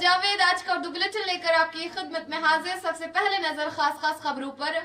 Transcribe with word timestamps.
جاوید 0.00 0.40
آج 0.40 0.62
کا 0.62 0.72
اردو 0.72 0.90
لے 1.26 1.36
کر 1.36 1.52
آپ 1.52 1.72
کی 1.72 1.88
خدمت 1.94 2.28
میں 2.28 2.38
حاضر۔ 2.38 2.76
سب 2.82 2.92
سے 2.98 3.06
پہلے 3.06 3.38
نظر 3.38 3.68
خاص 3.76 4.00
خاص 4.00 4.22
خبروں 4.22 4.50
پر۔ 4.50 4.78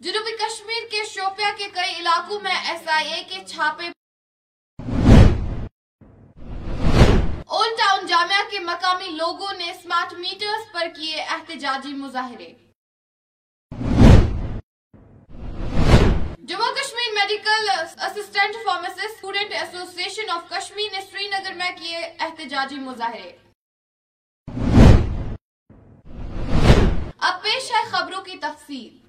جنوبی 0.00 0.36
کشمیر 0.36 0.88
کے 0.90 1.04
شوپیا 1.04 1.50
کے 1.56 1.64
کئی 1.64 2.00
علاقوں 2.00 2.40
میں 2.40 2.54
ایس 2.68 2.88
آئی 2.88 3.12
اے 3.12 3.22
کے 3.22 3.44
چھاپے 3.44 3.99
جامعہ 8.20 8.48
کے 8.50 8.58
مقامی 8.58 9.08
لوگوں 9.08 9.52
نے 9.58 9.72
سمارٹ 9.82 10.12
میٹرز 10.12 10.64
پر 10.72 10.86
کیے 10.96 11.22
احتجاجی 11.22 11.92
مظاہرے۔ 11.92 12.48
Jammu 16.48 16.72
Kashmir 16.74 17.14
medical 17.14 17.70
assistant 17.70 18.56
pharmacist 18.64 19.04
student 19.04 19.52
association 19.52 20.30
of 20.30 20.48
Kashmir 20.50 20.92
نے 20.92 21.00
سری 21.10 21.28
نگر 21.28 21.54
میں 21.54 21.70
کیے 21.78 21.98
احتجاجی 22.20 22.80
مظاہرے۔ 22.80 23.32
اب 27.18 27.42
پیش 27.42 27.72
ہے 27.72 27.88
خبروں 27.90 28.22
کی 28.22 28.36
تفصیل۔ 28.36 28.99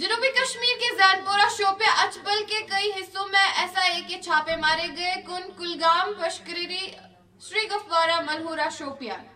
جنوبی 0.00 0.28
کشمیر 0.34 0.76
کے 0.80 0.88
زین 0.96 1.24
پورہ 1.26 1.46
شوپے 1.50 1.86
اچبل 2.02 2.42
کے 2.48 2.58
کئی 2.66 2.90
حصوں 2.96 3.26
میں 3.28 3.46
ایسا 3.60 3.84
ایک 3.84 4.08
کے 4.08 4.18
چھاپے 4.24 4.56
مارے 4.56 4.86
گئے 4.96 5.14
کن 5.26 5.48
کلگام، 5.58 6.12
پشکریری 6.20 6.90
شری 7.42 7.66
گفوارہ 7.70 8.20
منہورہ 8.26 8.68
شوپیان 8.76 9.26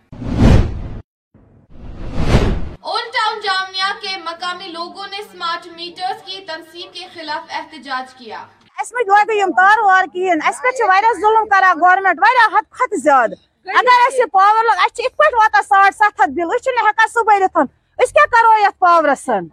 اولڈ 2.81 3.11
ٹاؤن 3.13 3.39
جامعہ 3.43 3.91
کے 4.01 4.15
مقامی 4.19 4.67
لوگوں 4.67 5.07
نے 5.07 5.19
سمارٹ 5.31 5.67
میٹرز 5.73 6.23
کی 6.25 6.39
تنصیب 6.47 6.93
کے 6.93 7.07
خلاف 7.13 7.51
احتجاج 7.59 8.13
کیا۔ 8.13 8.45
اس 8.77 8.93
میں 8.93 9.03
جو 9.03 9.17
ہے 9.17 9.25
کہ 9.25 9.39
یم 9.39 9.51
تار 9.57 9.83
وار 9.87 10.07
کہین 10.13 10.47
اس 10.47 10.61
پہ 10.61 10.71
چھ 10.77 10.89
وارہ 10.89 11.13
ظلم 11.19 11.49
کرا 11.55 11.73
گورنمنٹ 11.81 12.21
وارہ 12.21 12.47
حد 12.55 12.71
خط 12.79 12.95
زیاد 13.03 13.35
اگر 13.67 14.07
اس 14.07 14.19
پاور 14.33 14.63
لوگ 14.63 14.85
اس 14.85 14.95
چھ 14.95 15.11
اکٹ 15.11 15.33
واتا 15.41 15.67
7.5 15.73 16.33
بل، 16.39 16.55
اس 16.55 16.63
چھ 16.63 16.79
نہ 16.79 16.87
ہکا 16.89 17.11
صبح 17.13 17.45
رتھن 17.45 17.75
اس 17.99 18.13
کیا 18.13 18.25
کرو 18.31 18.57
یہ 18.61 18.79
پاور 18.79 19.15
سن؟ 19.25 19.47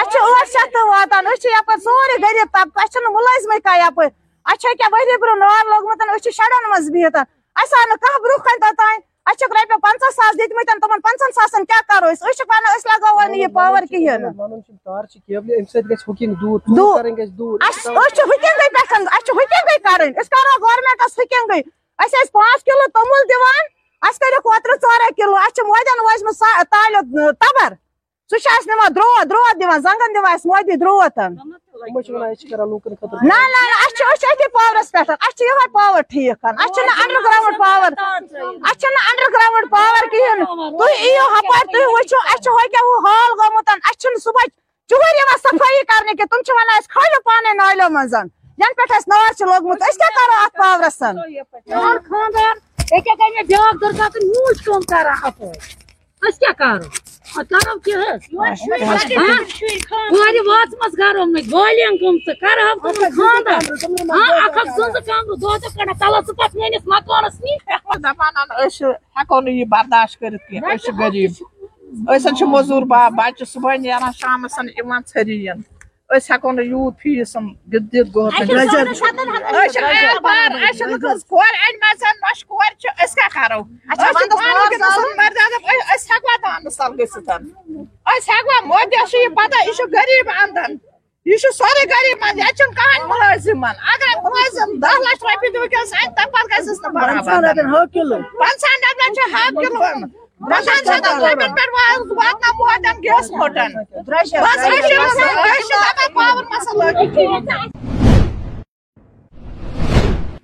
اس 0.00 0.06
ٲٹھ 0.14 0.50
شیٚتھ 0.52 0.72
تہ 0.74 0.82
واتان 0.88 1.26
أسۍ 1.26 1.40
چھِ 1.42 1.48
یپٲرۍ 1.50 1.82
سورُے 1.84 2.16
غریب 2.22 2.48
طبقہٕ 2.52 2.82
اَسہِ 2.82 2.92
چھنہٕ 2.92 3.12
مُلٲزمٕے 3.16 3.60
کانٛہہ 3.64 3.86
یپٲرۍ 3.86 4.10
اَسہِ 4.50 4.58
چھِ 4.60 4.68
أکیاہ 4.70 4.90
ؤری 4.92 5.16
برونٛہہ 5.22 5.48
نار 5.48 5.64
لوگمُت 5.72 6.00
أسۍ 6.02 6.22
چھِ 6.24 6.30
شڈن 6.38 6.62
منٛز 6.70 6.86
بِہِتھ۔ 6.94 7.18
اَسہِ 7.60 7.74
آو 7.78 7.86
نہٕ 7.90 7.98
کانٛہہ 8.02 8.22
برونٛہہ 8.22 8.44
کَنہِ 8.46 8.60
توٚتانۍ 8.62 8.98
اَسہِ 9.28 9.38
چھِکھ 9.38 9.52
رۄپیہِ 9.56 9.78
پنٛژاہ 9.84 10.10
ساس 10.18 10.32
دِتمٕتۍ 10.38 10.80
تِمن 10.82 11.00
پنٛژہن 11.04 11.32
ساسن 11.38 11.64
کیٛاہ 11.68 11.84
کرو 11.88 12.06
أسۍ؟ 12.12 12.22
أسۍ 12.26 12.36
چھِکھ 12.38 12.50
ونان 12.50 12.72
أسۍ 12.76 12.86
لگاوو 12.90 13.20
نہٕ 13.20 13.38
یہِ 13.42 13.52
پاور 13.58 13.82
کِہیٖنۍ 13.90 14.18
نہٕ۔ 14.22 14.32
اَسہِ 17.68 17.94
أسۍ 17.96 18.14
چھِ 18.16 18.20
ہُکِنگٕے 18.30 18.68
پٮ۪ٹھ 18.74 18.92
اَسہِ 19.14 19.22
چھِ 19.26 19.30
ہُکِنگٕے 19.38 19.78
کَرٕنۍ۔ 19.86 20.12
أسۍ 20.20 20.30
کرو 20.34 20.54
گورمنٹس 20.64 21.12
ہُکِنگٕے 21.18 21.60
أسۍ 22.02 22.18
ٲسۍ 22.22 22.32
پانٛژھ 22.34 22.64
کِلوٗ 22.66 22.88
توٚمُل 22.94 23.22
دِوان 23.30 23.64
اَسہِ 24.06 24.18
کٔرِکھ 24.20 24.46
اوترٕ 24.50 24.76
ژورے 24.82 25.08
کِلوٗ۔ 25.18 25.38
اَسہِ 25.44 25.52
چھِ 25.56 25.60
مودیٚن 25.70 25.98
وٲجمٕژ 26.06 26.38
تالہِ 26.72 26.96
تبر۔ 27.42 27.70
سُہ 28.30 28.38
چھُ 28.42 28.50
اَسہِ 28.56 28.68
نِوان 28.70 28.90
درٛوت 28.96 29.24
درٛوت 29.30 29.54
دِوان 29.60 29.80
زنٛگن 29.86 30.10
دِوان 30.14 30.32
اَسہِ 30.34 30.46
مودی 30.50 30.76
درٛوت 30.82 31.18
یِمے 31.18 32.02
چھِ 32.04 32.10
وَنان 32.14 32.30
أسۍ 32.30 32.40
چھِ 32.40 32.50
کران 32.50 32.68
لوٗکن 32.70 32.94
خٲطرٕ 33.00 33.20
نہ 33.30 33.38
نہ 33.52 33.60
نہ 33.70 33.74
اَسہِ 33.84 33.96
چھُ 33.96 34.02
أسۍ 34.12 34.20
چھِ 34.20 34.26
أتھی 34.32 34.46
پاورس 34.56 34.88
پٮ۪ٹھ 34.92 35.10
اَسہِ 35.10 35.34
چھُ 35.36 35.42
یِہوے 35.48 35.66
پاور 35.76 36.02
ٹھیٖک 36.10 36.44
اَسہِ 36.44 36.74
چھُنہٕ 36.74 36.96
انڈر 37.02 37.20
گراوُنڈ 37.26 37.56
پاور 37.64 37.90
اَسہِ 38.68 38.80
چھُنہٕ 38.80 39.04
انڈر 39.08 39.28
گراوُنڈ 39.34 39.66
پاور 39.74 40.02
کِہیٖنۍ 40.12 40.38
نہٕ 40.38 40.78
تُہۍ 40.78 40.94
یِیو 41.04 41.26
ہپٲرۍ 41.34 41.66
تُہۍ 41.72 41.86
وٕچھِو 41.94 42.18
اَسہِ 42.30 42.42
چھُ 42.44 42.50
ہوکیاہ 42.58 42.84
ہُہ 42.88 42.96
حال 43.06 43.30
گوٚمُت 43.38 43.68
اَسہِ 43.74 44.00
چھُنہٕ 44.00 44.22
صبحٲے 44.26 44.48
چُہر 44.90 45.12
یِوان 45.20 45.38
صفٲیی 45.46 45.82
کرنہِ 45.90 46.16
کہِ 46.18 46.24
تِم 46.30 46.40
چھِ 46.46 46.56
وَنان 46.56 46.80
کھٲلِو 46.92 47.20
پانے 47.28 47.52
نالیو 47.62 47.88
منٛز 47.94 48.14
ینہٕ 48.14 48.76
پٮ۪ٹھ 48.76 48.92
اَسہِ 48.96 49.08
نار 49.12 49.32
چھُ 49.38 49.42
لوگمُت 49.52 49.82
أسۍ 49.88 49.98
کیاہ 50.00 50.14
کرو 50.18 50.36
اَتھ 50.44 50.56
پاورس 50.62 51.02
اور 51.02 51.96
خاندار 52.08 52.54
ایک 52.92 53.08
ایک 53.08 53.18
کہیں 53.18 53.42
بیاکھ 53.48 53.76
درکات 53.82 54.16
موج 54.30 54.62
کم 54.66 54.80
کران 54.90 55.16
اپٲرۍ 55.22 55.58
أسۍ 56.28 56.38
کیٛاہ 56.40 56.58
کرو 56.62 57.03
کرو 57.34 57.78
کیٛاہ 57.84 58.14
حظ 58.14 58.22
کورِ 59.88 60.36
واژمژ 60.48 60.92
گرمٕتۍ 60.98 61.50
بالین 61.52 61.94
گٔمژٕ 62.00 62.34
کرہو 62.40 62.74
تِمن 62.82 63.10
خاندار 63.16 63.62
ہاں 64.14 64.44
اکھ 64.44 64.58
اکھ 64.58 64.68
زٕ 64.76 64.88
زٕ 64.94 65.00
کمرٕ 65.06 65.36
دۄہلہِ 65.42 65.68
کڑان 65.76 65.96
تلس 66.00 66.26
ژٕ 66.26 66.34
پتہٕ 66.38 66.56
میٲنِس 66.60 66.82
مکانس 66.92 67.34
نِش 67.44 67.60
دپان 68.04 68.32
أسۍ 68.64 68.92
ہٮ۪کو 69.16 69.40
نہٕ 69.40 69.54
یہِ 69.58 69.66
برداشت 69.74 70.20
کٔرِتھ 70.20 70.44
کینٛہہ 70.50 70.72
أسۍ 70.74 70.82
چھِ 70.84 70.90
غریٖب۔ 71.00 71.32
أسۍ 72.14 72.30
چھِ 72.38 72.42
موٚزوٗر 72.52 72.82
با 72.90 73.08
بچہِ 73.18 73.46
صبحٲے 73.52 73.76
نیران 73.84 74.12
شامس 74.20 74.58
یِوان 74.78 75.00
ژھٔریٖن 75.08 75.58
أسۍ 76.16 76.30
ہٮ۪کو 76.30 76.52
نہٕ 76.52 76.66
یوٗت 76.72 76.94
فیٖس 77.02 77.36
دِتھ 77.72 78.08
گورمنٹ 78.14 78.50
أسۍ 78.50 79.68
چھِ 79.72 79.82
عیال 79.90 80.18
بار 80.26 80.50
اَسہِ 80.62 80.78
چھِ 80.78 80.98
کٔژ 81.02 81.20
کورِ 81.32 81.52
اَنِمژٕ 81.64 82.12
نۄشہِ 82.22 82.46
کورِ 82.48 82.70
چھِ 82.80 82.86
أسۍ 83.04 83.14
کیٛاہ 83.16 83.32
کرو 83.34 83.60
أسۍ 83.92 84.12
چھِ 84.18 84.28
پانہٕ 84.30 84.56
وٕنکٮ۪نس 84.60 84.96
مردادٕ 85.20 85.52
أسۍ 85.94 86.06
ہٮ۪کوا 86.10 86.34
دانس 86.42 86.76
تل 86.78 86.92
گٔژھِتھ 86.98 87.30
أسۍ 88.12 88.30
ہٮ۪کوا 88.32 88.56
مودیس 88.70 89.10
چھِ 89.10 89.16
یہِ 89.22 89.34
پتہ 89.36 89.58
یہِ 89.66 89.74
چھُ 89.76 89.84
غریٖب 89.94 90.28
اندن 90.42 90.70
یہِ 91.26 91.36
چھُ 91.42 91.48
سورُے 91.58 91.84
غریٖب 91.92 92.18
منٛز 92.22 92.38
ییٚتہِ 92.38 92.56
چھُنہٕ 92.58 92.74
کٕہٕنۍ 92.78 93.06
مُلٲزِمن 93.10 93.74
اگر 93.92 94.12
مُلٲزِم 94.24 94.68
دہ 94.82 94.92
لچھ 95.04 95.24
رۄپیہِ 95.26 95.68
کیٛاہ 95.70 95.86
سانہِ 95.92 96.14
تمہِ 96.16 96.32
پتہٕ 96.32 96.50
گژھٮ۪س 96.50 96.78
نہٕ 96.82 96.92
برابر 96.94 97.22
پنٛژہن 98.40 98.76
ڈبن 98.84 99.14
چھِ 99.14 99.22
ہتھ 99.32 99.54
kilo 99.62 100.23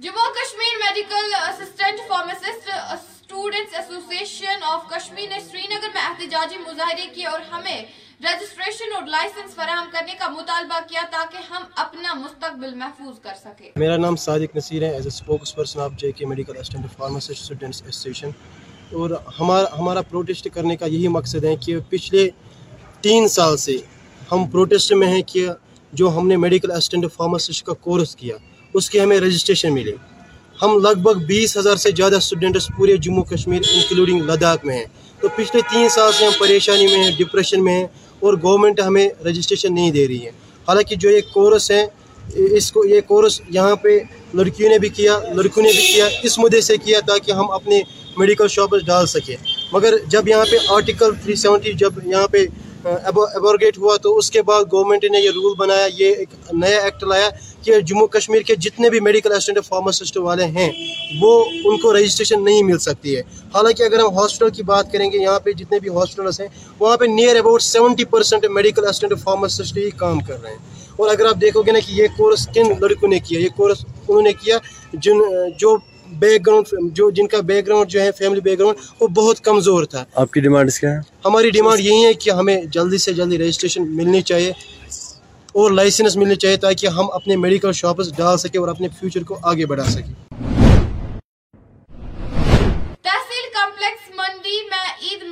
Jammu 0.01 0.29
Kashmir 0.35 0.77
medical 0.79 1.35
assistant 1.49 2.01
pharmacist 2.09 2.69
students 2.93 3.75
association 3.75 4.63
of 4.65 4.89
Kashmir 4.89 5.29
نے 5.29 5.41
سری 5.41 5.67
نگر 5.67 5.89
میں 5.95 6.03
احتجاجی 6.03 6.59
مظاہرے 6.59 7.07
کیے 7.15 7.27
اور 7.27 7.41
ہمیں 7.53 7.83
رجسٹریشن 8.21 8.93
اور 8.95 9.07
لائسنس 9.07 9.55
فراہم 9.55 9.87
کرنے 9.93 10.15
کا 10.19 10.29
مطالبہ 10.29 10.79
کیا 10.89 11.03
تاکہ 11.11 11.53
ہم 11.53 11.63
اپنا 11.77 12.15
مستقبل 12.15 12.75
محفوظ 12.75 13.21
کر 13.21 13.35
سکے 13.35 13.71
میرا 13.77 13.97
نام 13.97 14.17
صادق 14.17 14.57
نصیر 14.57 14.83
ہے۔ 14.83 14.91
As 14.95 15.07
a 15.07 15.13
spokesperson 15.57 15.81
of 15.81 15.93
J 15.99 16.13
K 16.13 16.27
medical 16.27 16.57
assistant 16.57 16.87
pharmacist 16.97 17.31
students 17.31 17.83
association 17.83 18.31
اور 18.93 19.11
ہمارا 19.41 19.67
ہمارا 19.79 20.01
پروٹیسٹ 20.01 20.49
کرنے 20.55 20.77
کا 20.77 20.87
یہی 20.87 21.09
مقصد 21.09 21.45
ہے 21.45 21.57
کہ 21.57 21.77
پچھلے 21.89 22.29
تین 23.01 23.29
سال 23.29 23.57
سے 23.57 23.77
ہم 24.33 24.45
پروٹیسٹ 24.47 24.93
میں 24.93 25.09
ہیں 25.09 25.23
کہ 25.23 25.47
جو 25.93 26.17
ہم 26.17 26.29
نے 26.29 26.37
میڈیکل 26.37 26.71
اسسٹنٹ 26.71 27.05
فارماسسٹ 27.17 27.67
کا 27.67 27.73
کورس 27.73 28.17
کیا، 28.17 28.37
اس 28.75 28.91
کے 28.91 29.01
ہمیں 29.01 29.21
رجسٹریشن 29.21 29.75
ملے۔ 29.75 29.93
ہم 30.63 30.79
لگ 30.79 30.99
بھگ 31.03 31.25
بیس 31.27 31.57
ہزار 31.57 31.77
سے 31.77 31.91
زیادہ 31.97 32.17
اسٹوڈنٹس 32.17 32.69
پورے 32.77 32.97
جموں 32.97 33.25
کشمیر 33.25 33.61
انکلوڈنگ 33.75 34.21
لداخ 34.21 34.65
میں 34.65 34.77
ہیں۔ 34.77 34.85
تو 35.21 35.29
پچھلے 35.37 35.63
تین 35.73 35.89
سال 35.89 36.13
سے 36.19 36.25
ہم 36.25 36.33
پریشانی 36.39 36.87
میں 36.87 37.05
ہیں 37.05 37.11
ڈپریشن 37.19 37.65
میں 37.65 37.75
ہیں 37.75 37.87
اور 38.21 38.35
گورنمنٹ 38.43 38.81
ہمیں 38.81 39.09
رجسٹریشن 39.25 39.75
نہیں 39.75 39.91
دے 39.91 40.09
رہی 40.09 40.25
ہے۔ 40.25 40.31
حالانکہ 40.69 40.97
جو 40.97 41.11
یہ 41.11 41.21
کورس 41.35 41.71
ہے، 41.71 41.87
اس 42.35 42.73
کو 42.73 42.85
یہ 42.85 43.01
کورس 43.01 43.41
یہاں 43.49 43.77
پہ 43.77 43.99
لڑکیوں 44.35 44.71
نے 44.71 44.79
بھی 44.79 44.89
کیا، 44.89 45.19
لڑکوں 45.37 45.63
نے 45.63 45.73
بھی 45.73 45.87
کیا، 45.95 46.09
اس 46.23 46.39
مدعے 46.39 46.61
سے 46.61 46.77
کیا 46.77 47.01
تاکہ 47.07 47.33
ہم 47.33 47.51
اپنے 47.51 47.83
میڈیکل 48.21 48.49
شاپس 48.49 48.87
ڈال 48.87 49.07
سکے۔ 49.07 49.37
مگر 49.73 49.95
جب 50.07 50.29
یہاں 50.29 50.45
پہ 50.51 50.57
آرٹیکل 50.69 51.15
370 51.25 51.73
جب 51.79 52.07
یہاں 52.07 52.27
پہ 52.33 52.47
ایبورگیٹ 52.85 53.79
ہوا 53.79 53.97
تو 54.03 54.17
اس 54.19 54.31
کے 54.31 54.43
بعد 54.43 54.65
گورنمنٹ 54.73 55.05
نے 55.13 55.19
یہ 55.21 55.31
رول 55.31 55.55
بنایا، 55.59 55.87
یہ 55.99 56.15
ایک 56.19 56.29
نیا 56.53 56.79
ایکٹ 56.83 57.03
لایا 57.05 57.29
کہ 57.65 57.81
جموں 57.89 58.07
کشمیر 58.07 58.43
کے 58.43 58.55
جتنے 58.57 58.91
بھی 58.91 59.01
میڈیکل 59.01 59.33
اسسٹنٹ 59.33 59.59
فارماسسٹ 59.67 60.17
والے 60.19 60.45
ہیں، 60.57 60.71
وہ 61.21 61.33
ان 61.65 61.77
کو 61.81 61.93
رجسٹریشن 61.97 62.45
نہیں 62.45 62.63
مل 62.63 62.79
سکتی 62.79 63.17
ہے۔ 63.17 63.21
حالانکہ 63.55 63.83
اگر 63.83 63.99
ہم 63.99 64.19
ہاسپٹل 64.19 64.51
کی 64.51 64.63
بات 64.73 64.93
کریں 64.93 65.11
گے، 65.13 65.19
یہاں 65.19 65.39
پہ 65.45 65.53
جتنے 65.59 65.79
بھی 65.79 65.89
ہاسپٹلس 65.97 66.41
ہیں، 66.41 66.49
وہاں 66.79 66.97
پہ 66.97 67.05
near 67.09 67.37
about 67.37 67.63
seventy 67.63 68.05
percent 68.15 68.47
medical 68.51 68.87
assistant 68.89 69.13
pharmacist 69.25 69.77
ہی 69.77 69.89
کام 69.97 70.21
کر 70.29 70.43
رہے 70.43 70.51
ہیں۔ 70.51 70.59
اور 70.97 71.09
اگر 71.09 71.27
آپ 71.27 71.41
دیکھو 71.41 71.63
گے 71.63 71.73
نا 71.73 71.79
کہ 71.87 71.93
یہ 71.93 72.07
کورس 72.17 72.47
کن 72.55 72.73
لڑکوں 72.81 73.09
نے 73.09 73.19
کیا، 73.19 73.41
یہ 73.41 73.49
کورس 73.57 73.85
انہوں 74.09 74.23
نے 74.23 74.33
کیا، 74.43 74.59
جن، 74.93 75.21
جو 75.59 75.77
بیک 76.19 76.47
گراؤنڈ 76.47 76.97
جو 76.97 77.11
جن 77.11 77.27
کا 77.27 77.41
بیک 77.41 77.67
گراؤنڈ 77.67 77.91
جو 77.91 78.01
ہے 78.01 78.13
فیملی 78.13 78.41
بیک 78.41 78.59
گراؤنڈ 78.59 78.79
وہ 79.01 79.07
بہت 79.07 79.41
کمزور 79.41 79.85
تھا۔ 79.85 80.05
آپ 80.15 80.33
کی 80.33 80.41
ڈیمانڈ 80.41 80.73
کیا 80.73 80.93
ہے 80.93 80.99
ہماری 81.25 81.51
ڈیمانڈ 81.51 81.81
یہی 81.81 82.05
ہے 82.05 82.13
کہ 82.15 82.31
ہمیں 82.31 82.63
جلدی 82.65 82.99
سے 82.99 83.13
جلدی 83.13 83.39
رجسٹریشن 83.39 83.97
ملنی 83.97 84.23
چاہیے 84.23 84.53
اور 85.53 85.71
لائسنس 85.71 86.17
ملنی 86.17 86.35
چاہیے 86.35 86.57
تاکہ 86.57 86.87
ہم 86.87 87.11
اپنے 87.13 87.37
میڈیکل 87.37 87.73
شاپس 87.73 88.17
ڈال 88.17 88.39
سکیں 88.39 88.61
اور 88.61 88.69
اپنے 88.69 88.89
فیوچر 89.01 89.23
کو 89.23 89.39
آگے 89.43 89.67
بڑھا 89.67 89.85
سکیں۔ 89.85 90.30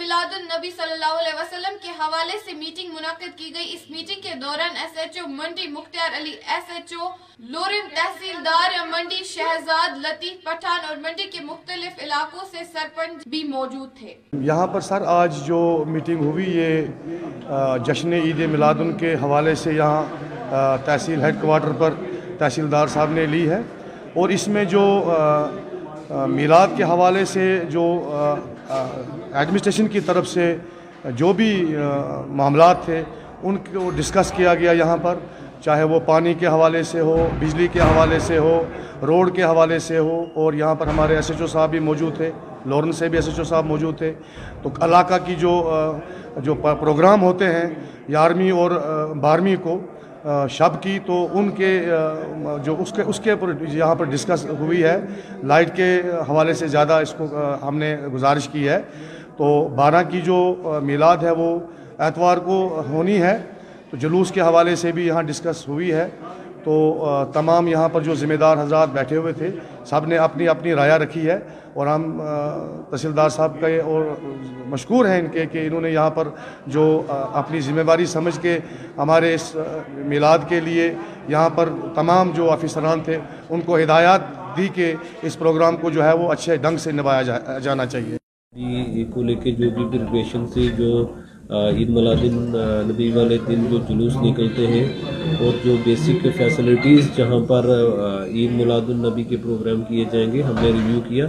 میلاد 0.09 0.35
النبی 0.35 0.71
صلی 0.71 0.93
اللہ 0.93 1.15
علیہ 1.21 1.35
وسلم 1.39 1.75
کے 1.83 1.91
حوالے 1.99 2.37
سے 2.45 2.53
میٹنگ 2.59 2.93
منعقد 2.95 3.37
کی 3.39 3.51
گئی۔ 3.55 3.73
اس 3.73 3.81
میٹنگ 3.91 4.21
کے 4.23 4.35
دوران 4.43 4.77
ایس 4.83 4.97
ایچ 4.99 5.19
او 5.21 5.27
منڈی 5.29 5.67
مختار 5.73 6.17
علی 6.17 6.33
ایس 6.55 6.71
ایچ 6.75 6.93
او 7.01 7.09
لورن 7.55 7.89
تحصیلدار 7.95 8.77
منڈی 8.93 9.23
شہزاد 9.25 9.99
لطیف 10.05 10.45
پٹھان 10.45 10.89
اور 10.89 10.97
منڈی 11.03 11.27
کے 11.33 11.45
مختلف 11.45 12.03
علاقوں 12.03 12.45
سے 12.51 12.65
سرپنچ 12.73 13.29
بھی 13.29 13.43
موجود 13.49 13.89
تھے۔ 13.99 14.15
یہاں 14.47 14.67
پر 14.73 14.81
سر، 14.89 15.03
آج 15.17 15.43
جو 15.47 15.61
میٹنگ 15.89 16.25
ہوئی، 16.25 16.47
یہ 16.59 17.79
جشن 17.87 18.13
عید 18.13 18.41
میلاد 18.51 18.81
ان 18.81 18.97
کے 18.99 19.15
حوالے 19.23 19.55
سے 19.65 19.75
یہاں 19.75 20.03
تحصیل 20.87 21.25
ہیڈ 21.25 21.41
کوارٹر 21.41 21.73
پر 21.79 21.95
تحصیلدار 22.39 22.87
صاحب 22.95 23.11
نے 23.21 23.27
لی 23.35 23.49
ہے۔ 23.51 23.61
اور 24.15 24.29
اس 24.37 24.49
میں 24.49 24.65
جو 24.75 24.85
میلاد 26.09 26.69
کے 26.77 26.85
حوالے 26.97 27.25
سے 27.35 27.47
جو 27.71 27.85
ایڈمنسٹریشن 29.33 29.87
کی 29.89 30.01
طرف 30.01 30.29
سے 30.29 30.55
جو 31.17 31.33
بھی 31.33 31.51
معاملات 32.27 32.85
تھے، 32.85 33.03
ان 33.43 33.57
کو 33.73 33.91
ڈسکس 33.97 34.31
کیا 34.37 34.55
گیا 34.55 34.73
یہاں 34.73 34.97
پر، 35.03 35.19
چاہے 35.65 35.83
وہ 35.85 35.99
پانی 36.07 36.35
کے 36.39 36.47
حوالے 36.47 36.83
سے 36.83 37.01
ہو، 37.01 37.29
بجلی 37.39 37.67
کے 37.73 37.81
حوالے 37.81 38.19
سے 38.27 38.39
ہو، 38.39 38.63
روڈ 39.07 39.35
کے 39.37 39.43
حوالے 39.43 39.79
سے 39.79 39.99
ہو، 39.99 40.25
اور 40.35 40.53
یہاں 40.53 40.75
پر 40.75 40.87
ہمارے 40.87 41.17
ایس 41.17 41.31
ایچ 41.31 41.41
او 41.41 41.47
صاحب 41.47 41.71
بھی 41.71 41.79
موجود 41.89 42.17
تھے 42.17 42.31
لورن 42.67 42.93
سے 42.93 43.09
بھی 43.09 43.19
ایس 43.19 43.29
ایچ 43.29 43.39
او 43.39 43.45
صاحب 43.45 43.67
موجود 43.67 43.99
تھے۔ 43.99 44.13
تو 44.63 44.71
علاقہ 44.83 45.15
کی 45.25 45.35
جو 45.39 45.53
جو 46.45 46.55
پروگرام 46.55 47.23
ہوتے 47.23 47.45
ہیں 47.45 47.69
یارویں 48.09 48.51
اور 48.51 48.71
بارہویں 49.21 49.57
کو 49.63 49.79
شب 50.51 50.83
کی، 50.83 50.99
تو 51.07 51.27
ان 51.33 51.49
کے 51.57 51.71
جو 52.65 52.75
اس 52.79 52.93
کے 52.93 53.03
اس 53.03 53.21
کے 53.25 53.31
اوپر 53.33 53.53
یہاں 53.73 53.95
پر 53.95 54.05
ڈسکس 54.05 54.45
ہوئی 54.59 54.83
ہے۔ 54.83 54.99
لائٹ 55.43 55.75
کے 55.77 56.01
حوالے 56.29 56.55
سے 56.55 56.67
زیادہ 56.69 56.99
اس 57.03 57.15
کو 57.19 57.27
ہم 57.63 57.77
نے 57.79 57.97
گزارش 58.15 58.49
کی 58.49 58.69
ہے۔ 58.69 58.81
تو 59.39 59.47
بارہ 59.77 60.03
کی 60.11 60.21
جو 60.21 60.39
میلاد 60.85 61.17
ہے 61.23 61.31
وہ 61.31 61.59
اتوار 61.99 62.39
کو 62.45 62.83
ہونی 62.89 63.21
ہے، 63.23 63.37
تو 63.91 63.97
جلوس 63.97 64.31
کے 64.33 64.41
حوالے 64.41 64.75
سے 64.77 64.93
بھی 64.93 65.07
یہاں 65.07 65.23
ڈسکس 65.23 65.69
ہوئی 65.69 65.93
ہے۔ 65.93 66.09
تو 66.65 67.25
تمام 67.33 67.69
یہاں 67.69 67.89
پر 67.89 68.01
جو 68.03 68.15
ذمہ 68.15 68.35
دار 68.35 68.57
حضرات 68.63 68.89
بیٹھے 68.93 69.17
ہوئے 69.17 69.33
تھے، 69.33 69.49
سب 69.87 70.07
نے 70.07 70.17
اپنی 70.19 70.49
اپنی 70.49 70.75
رایہ 70.75 70.93
رکھی 70.93 71.27
ہے 71.29 71.39
اور 71.75 71.87
ہم 71.87 72.21
تحصیلدار 72.91 73.29
صاحب 73.29 73.61
کا 73.61 73.67
اور 73.85 74.05
مشکور 74.71 75.07
ہیں 75.07 75.19
ان 75.19 75.27
کے 75.33 75.47
کہ 75.47 75.67
انہوں 75.67 75.81
نے 75.81 75.91
یہاں 75.91 76.11
پر 76.11 76.29
جو 76.67 76.85
اپنی 77.09 77.61
ذمہ 77.61 77.83
داری 77.83 78.07
سمجھ 78.07 78.39
کے 78.43 78.59
ہمارے 78.99 79.35
اس 79.35 79.55
میلاد 79.97 80.39
کے 80.49 80.61
لیے 80.61 80.93
یہاں 81.29 81.49
پر 81.55 81.69
تمام 81.95 82.31
جو 82.35 82.51
آفیسران 82.51 83.01
تھے، 83.05 83.19
ان 83.51 83.61
کو 83.61 83.79
ہدایات 83.79 84.21
دی 84.57 84.69
کہ 84.75 84.95
اس 85.23 85.39
پروگرام 85.39 85.77
کو 85.77 85.91
جو 85.91 86.05
ہے 86.05 86.13
وہ 86.13 86.33
اچھے 86.33 86.57
ڈھنگ 86.57 86.77
سے 86.77 86.93
نبھایا 86.93 87.59
جانا 87.59 87.87
چاہیے۔ 87.87 88.17
جی، 88.57 89.05
کو 89.11 89.23
لے 89.23 89.35
کے 89.43 89.51
جو 89.53 89.69
بھی 89.71 89.85
پریپریشن 89.91 90.47
سے 90.53 90.67
جو 90.77 90.91
عید 91.51 91.89
ملادن 91.97 92.35
نبی 92.89 93.11
والے 93.15 93.37
دن 93.49 93.65
جو 93.71 93.79
جلوس 93.89 94.17
نکلتے 94.23 94.67
ہیں، 94.67 94.85
اور 95.41 95.53
جو 95.65 95.75
بیسک 95.85 96.27
فیسلٹیز 96.37 97.11
جہاں 97.17 97.39
پر 97.49 97.67
عید 98.25 98.53
ملاد 98.61 98.89
النبی 98.89 99.23
کے 99.29 99.37
پروگرام 99.43 99.83
کیے 99.89 100.05
جائیں 100.13 100.33
گے، 100.33 100.43
ہم 100.43 100.55
نے 100.63 100.73
ریویو 100.73 101.01
کیا۔ 101.09 101.27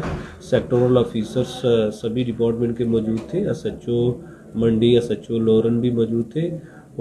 سیکٹورل 0.49 0.97
آفیسرس 0.97 1.65
سبھی 2.01 2.23
ڈپارٹمنٹ 2.31 2.77
کے 2.77 2.83
موجود 2.93 3.29
تھے۔ 3.29 3.45
ایس 3.47 3.65
ایچ 3.65 3.87
او 3.89 4.01
منڈی 4.61 4.93
ایس 4.95 5.09
ایچ 5.09 5.29
او 5.29 5.37
لورن 5.39 5.79
بھی 5.79 5.91
موجود 5.99 6.31
تھے۔ 6.33 6.49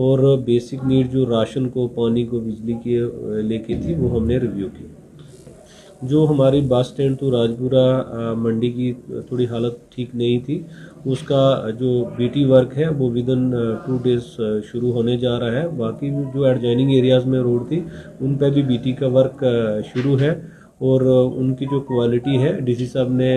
اور 0.02 0.38
بیسک 0.46 0.84
نیڈ 0.86 1.12
جو 1.12 1.26
راشن 1.30 1.68
کو، 1.74 1.88
پانی 1.96 2.26
کو، 2.26 2.40
بجلی 2.40 2.74
کے 2.84 3.00
لے 3.48 3.58
کے 3.58 3.80
تھی، 3.82 3.94
وہ 3.94 4.14
ہم 4.16 4.26
نے 4.26 4.38
ریویو 4.38 4.68
کی۔ 4.78 4.86
جو 6.02 6.26
ہماری 6.30 6.60
بس 6.60 6.86
اسٹینڈ 6.88 7.18
تو 7.18 7.30
راجپورہ 7.30 8.34
منڈی 8.38 8.70
کی 8.72 8.92
تھوڑی 9.28 9.46
حالت 9.50 9.74
ٹھیک 9.94 10.14
نہیں 10.14 10.38
تھی، 10.38 10.62
اس 11.04 11.22
کا 11.22 11.70
جو 11.78 12.04
بی 12.16 12.28
ٹی 12.28 12.44
ورک 12.44 12.76
ہے، 12.78 12.88
وہ 12.88 13.08
ودن 13.10 13.50
ٹو 13.86 13.96
ڈیز 14.02 14.22
شروع 14.72 14.92
ہونے 14.92 15.16
جا 15.16 15.38
رہا 15.40 15.52
ہے۔ 15.52 15.66
باقی 15.76 16.10
جو 16.34 16.44
ایڈجائننگ 16.44 16.90
ایریاز 16.90 17.26
میں 17.26 17.40
روڈ 17.40 17.68
تھی، 17.68 17.80
ان 18.20 18.34
پہ 18.34 18.50
بھی 18.50 18.62
بی 18.62 18.76
ٹی 18.76 18.92
کا 18.92 19.06
ورک 19.06 19.44
شروع 19.94 20.18
ہے۔ 20.20 20.34
اور 20.80 21.00
ان 21.36 21.54
کی 21.54 21.66
جو 21.66 21.80
کوالٹی 21.80 22.36
ہے 22.38 22.52
ڈی 22.60 22.74
سی 22.74 22.86
صاحب 22.86 23.08
نے 23.12 23.30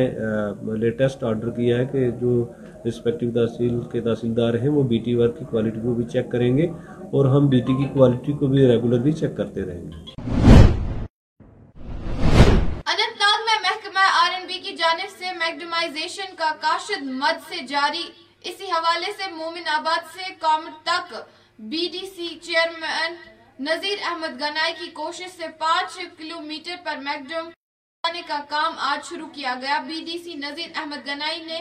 لیٹسٹ 0.80 1.24
آرڈر 1.24 1.50
کیا 1.50 1.78
ہے 1.78 1.86
کہ 1.92 2.10
جو 2.22 2.44
رسپیکٹیو 2.88 3.32
تحصیل 3.32 3.80
کے 3.92 4.02
تحصیلدار 4.02 4.54
ہیں، 4.54 4.70
وہ 4.70 4.84
بی 4.84 4.98
ٹی 4.98 5.16
ورک 5.16 5.38
کی 5.40 5.46
کوالٹی 5.50 5.80
کو 5.84 5.94
بھی 5.94 6.04
چیک 6.04 6.30
کریں 6.32 6.58
گے 6.58 6.68
اور 7.12 7.26
ہم 7.26 7.48
بی 7.48 7.60
ٹی 7.60 7.74
کی 7.74 7.88
کوالٹی 7.94 8.34
کو 8.34 8.48
بھی 8.48 8.68
ریگولر 8.68 9.00
بھی 9.00 9.12
چیک 9.12 9.36
کرتے 9.38 9.62
رہیں 9.62 9.82
گے۔ 9.82 10.31
کاشد 16.62 17.04
مد 17.04 17.38
سے 17.50 17.58
جاری۔ 17.68 18.06
اسی 18.44 18.72
حوالے 18.72 19.12
سے 19.18 19.28
مومن 19.32 19.68
آباد 19.68 20.04
سے 20.14 20.24
قوم 20.40 20.70
تک 20.84 21.14
B 21.60 21.88
D 21.92 22.06
C 22.16 22.28
chairman 22.42 23.16
Nazir 23.60 23.98
Ahmad 24.06 24.42
Ganai 24.42 24.74
کی 24.80 24.88
کوشش 24.92 25.32
سے 25.38 25.48
پانچ 25.60 26.00
کلومیٹر 26.18 26.76
پر 26.84 26.98
میکڈم 26.98 27.50
بنانے 28.04 28.22
کا 28.28 28.40
کام 28.50 28.74
آج 28.78 29.10
شروع 29.10 29.28
کیا 29.28 29.54
گیا۔ 29.62 29.80
B 29.88 30.00
D 30.06 30.18
C 30.24 30.34
Nazir 30.34 30.70
Ahmad 30.76 31.08
Ganai 31.08 31.44
نے 31.46 31.60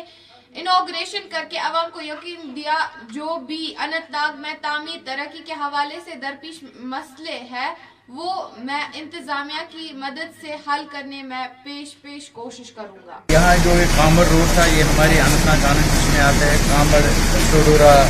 انوگریشن 0.60 1.28
کر 1.30 1.44
کے 1.50 1.58
عوام 1.58 1.90
کو 1.92 2.00
یقین 2.00 2.56
دیا۔ 2.56 2.78
جو 3.10 3.36
بھی 3.48 3.74
انتناگ 3.78 4.40
میں 4.40 4.54
تعمیر 4.62 4.98
ترقی 5.04 5.42
کے 5.46 5.52
حوالے 5.52 5.98
سے 6.04 6.14
درپیش 6.14 6.62
مسئلے 6.94 7.38
ہے 7.50 7.68
وہ 8.14 8.48
میں 8.58 8.82
انتظامیہ 8.94 9.60
کی 9.70 9.88
مدد 9.92 10.40
سے 10.40 10.56
حل 10.66 10.84
کرنے 10.92 11.22
میں 11.22 11.46
پیش 11.64 12.02
پیش 12.02 12.30
کوشش 12.30 12.72
کروں 12.72 13.06
گا۔ 13.06 13.18
یہاں 13.28 13.56
جو 13.64 13.70
ایک 13.70 13.96
کامر 13.96 14.24
روڈ 14.30 14.54
تھا، 14.54 14.66
یہ 14.66 14.82
ہمارے 14.82 15.20
انتنا 15.20 15.54
جانب 15.62 16.12
میں 16.12 16.20
آتا 16.20 16.46
ہے 16.46 16.56
کامر 16.68 17.00
سوڈورا 17.50 18.06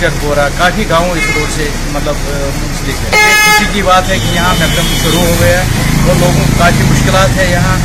چکورا 0.00 0.48
کافی 0.58 0.84
گاؤں 0.88 1.10
اس 1.10 1.30
روڈ 1.34 1.52
سے 1.56 1.68
مطلب 1.92 2.14
منسلک 2.56 3.14
ہے۔ 3.14 3.20
کسی 3.44 3.64
کی 3.72 3.82
بات 3.82 4.08
ہے 4.08 4.18
کہ 4.18 4.34
یہاں 4.34 4.54
محکم 4.58 4.94
شروع 5.02 5.20
ہو 5.20 5.34
گیا۔ 5.40 5.62
ہے 6.06 6.14
لوگوں 6.20 6.58
کافی 6.58 6.82
مشکلات 6.82 7.36
ہے 7.36 7.50
یہاں۔ 7.50 7.76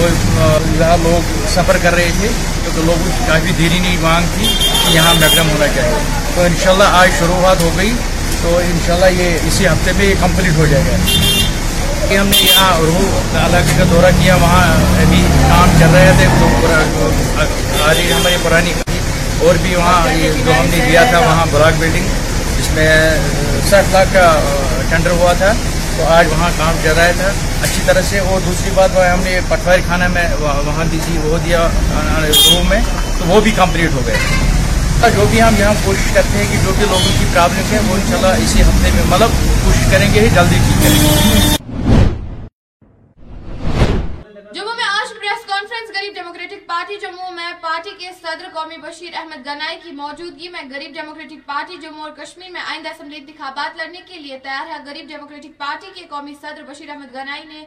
یہاں 0.00 0.96
لوگ 1.02 1.46
سفر 1.48 1.76
کر 1.82 1.94
رہے 1.94 2.10
تھے، 2.20 2.28
کیونکہ 2.62 2.82
لوگوں 2.82 3.04
کی 3.04 3.24
کافی 3.26 3.52
دیری 3.58 3.78
نہیں 3.78 3.96
مانگ 4.00 4.26
تھی 4.34 4.46
کہ 4.86 4.90
یہاں 4.90 5.14
محکم 5.14 5.50
ہونا 5.50 5.66
چاہیے 5.68 5.98
تو 6.34 6.42
انشاءاللہ 6.42 6.84
آج 6.84 7.10
شروعات 7.18 7.62
ہو 7.62 7.70
گئی۔ 7.76 7.92
تو 8.42 8.56
انشاءاللہ 8.56 9.06
یہ 9.06 9.38
اسی 9.44 9.66
ہفتے 9.66 9.92
میں 9.92 10.06
یہ 10.06 10.14
کمپلیٹ 10.20 10.52
ہو 10.56 10.66
جائے 10.66 10.84
گا۔ 10.84 10.96
کہ 12.08 12.16
ہم 12.16 12.26
نے 12.26 12.36
یہاں 12.36 12.78
روح 12.78 13.46
علاقے 13.46 13.72
کا 13.78 13.84
دورہ 13.90 14.10
کیا، 14.20 14.34
وہاں 14.34 14.74
ابھی 14.74 15.26
کام 15.48 15.70
چل 15.78 15.86
رہے 15.94 16.12
تھے 16.18 16.26
آلی 17.88 18.12
ہماری 18.12 18.36
پرانی 18.42 18.72
اور 19.38 19.54
بھی 19.62 19.74
وہاں 19.74 20.14
یہ 20.14 20.32
جو 20.44 20.52
ہم 20.52 20.66
نے 20.70 20.84
دیا 20.88 21.04
تھا، 21.10 21.18
وہاں 21.18 21.46
براک 21.50 21.72
بلڈنگ 21.78 22.04
جس 22.58 22.70
میں 22.70 23.10
ساٹھ 23.70 23.86
لاکھ 23.92 24.08
کا 24.14 24.40
ٹینڈر 24.88 25.10
ہوا 25.10 25.32
تھا۔ 25.32 25.52
تو 25.96 26.04
آج 26.08 26.26
وہاں 26.26 26.50
کام 26.58 26.74
چل 26.82 26.92
رہا 26.96 27.10
تھا۔ 27.18 27.28
اچھی 27.62 27.82
طرح 27.86 28.02
سے، 28.02 28.18
اور 28.18 28.40
دوسری 28.46 28.70
بات، 28.74 28.90
وہ 28.94 29.04
ہم 29.04 29.20
نے 29.24 29.40
پٹواری 29.48 29.82
خانہ 29.88 30.08
میں 30.08 30.28
وہاں 30.40 30.84
دی 30.92 30.98
تھی، 31.06 31.18
وہ 31.18 31.38
دیا 31.44 31.68
روم 32.26 32.68
میں، 32.68 32.80
تو 33.18 33.24
وہ 33.26 33.40
بھی 33.40 33.50
کمپلیٹ 33.50 33.92
ہو 33.92 34.00
گئے۔ 34.06 34.16
کا 35.02 35.08
جو 35.08 35.24
بھی 35.30 35.40
ہم 35.42 35.54
یہاں 35.58 35.72
کوشش 35.84 36.12
کرتے 36.14 36.38
ہیں 36.38 36.44
کہ 36.50 36.58
جو 36.64 36.72
بھی 36.76 36.84
لوگوں 36.88 37.18
کی 37.18 37.24
پرابلم 37.32 37.72
ہے 37.72 37.78
وہ 37.86 37.94
انشاءاللہ 37.94 38.42
اسی 38.44 38.62
ہفتے 38.62 38.90
میں 38.94 39.02
مطلب 39.08 39.30
کوشش 39.64 39.90
کریں 39.90 40.08
گے، 40.14 40.20
ہی 40.20 40.28
جلدی 40.34 40.58
ٹھیک 40.66 40.82
کریں 40.82 40.98
گے۔ 41.00 41.61
صدر 48.32 48.48
قومی 48.52 48.76
بشیر 48.76 49.14
احمد 49.14 49.46
گنائی 49.46 49.78
کی 49.82 49.90
موجودگی 49.92 50.48
میں 50.48 50.60
غریب 50.70 50.92
ڈیموکریٹک 50.94 51.46
پارٹی 51.46 51.76
جموں 51.76 52.02
اور 52.02 52.10
کشمیر 52.10 52.50
میں 52.50 52.60
آئندہ 52.60 52.88
اسمبلی 52.88 53.16
انتخابات 53.16 53.76
لڑنے 53.76 54.00
کے 54.06 54.18
لیے 54.18 54.38
تیار 54.38 54.70
ہے۔ 54.70 54.76
گریب 54.86 55.08
ڈیموکریٹک 55.08 55.58
پارٹی 55.58 55.90
کے 55.94 56.04
قومی 56.10 56.34
صدر 56.40 56.62
بشیر 56.68 56.90
احمد 56.90 57.14
گنائی 57.14 57.44
نے 57.44 57.64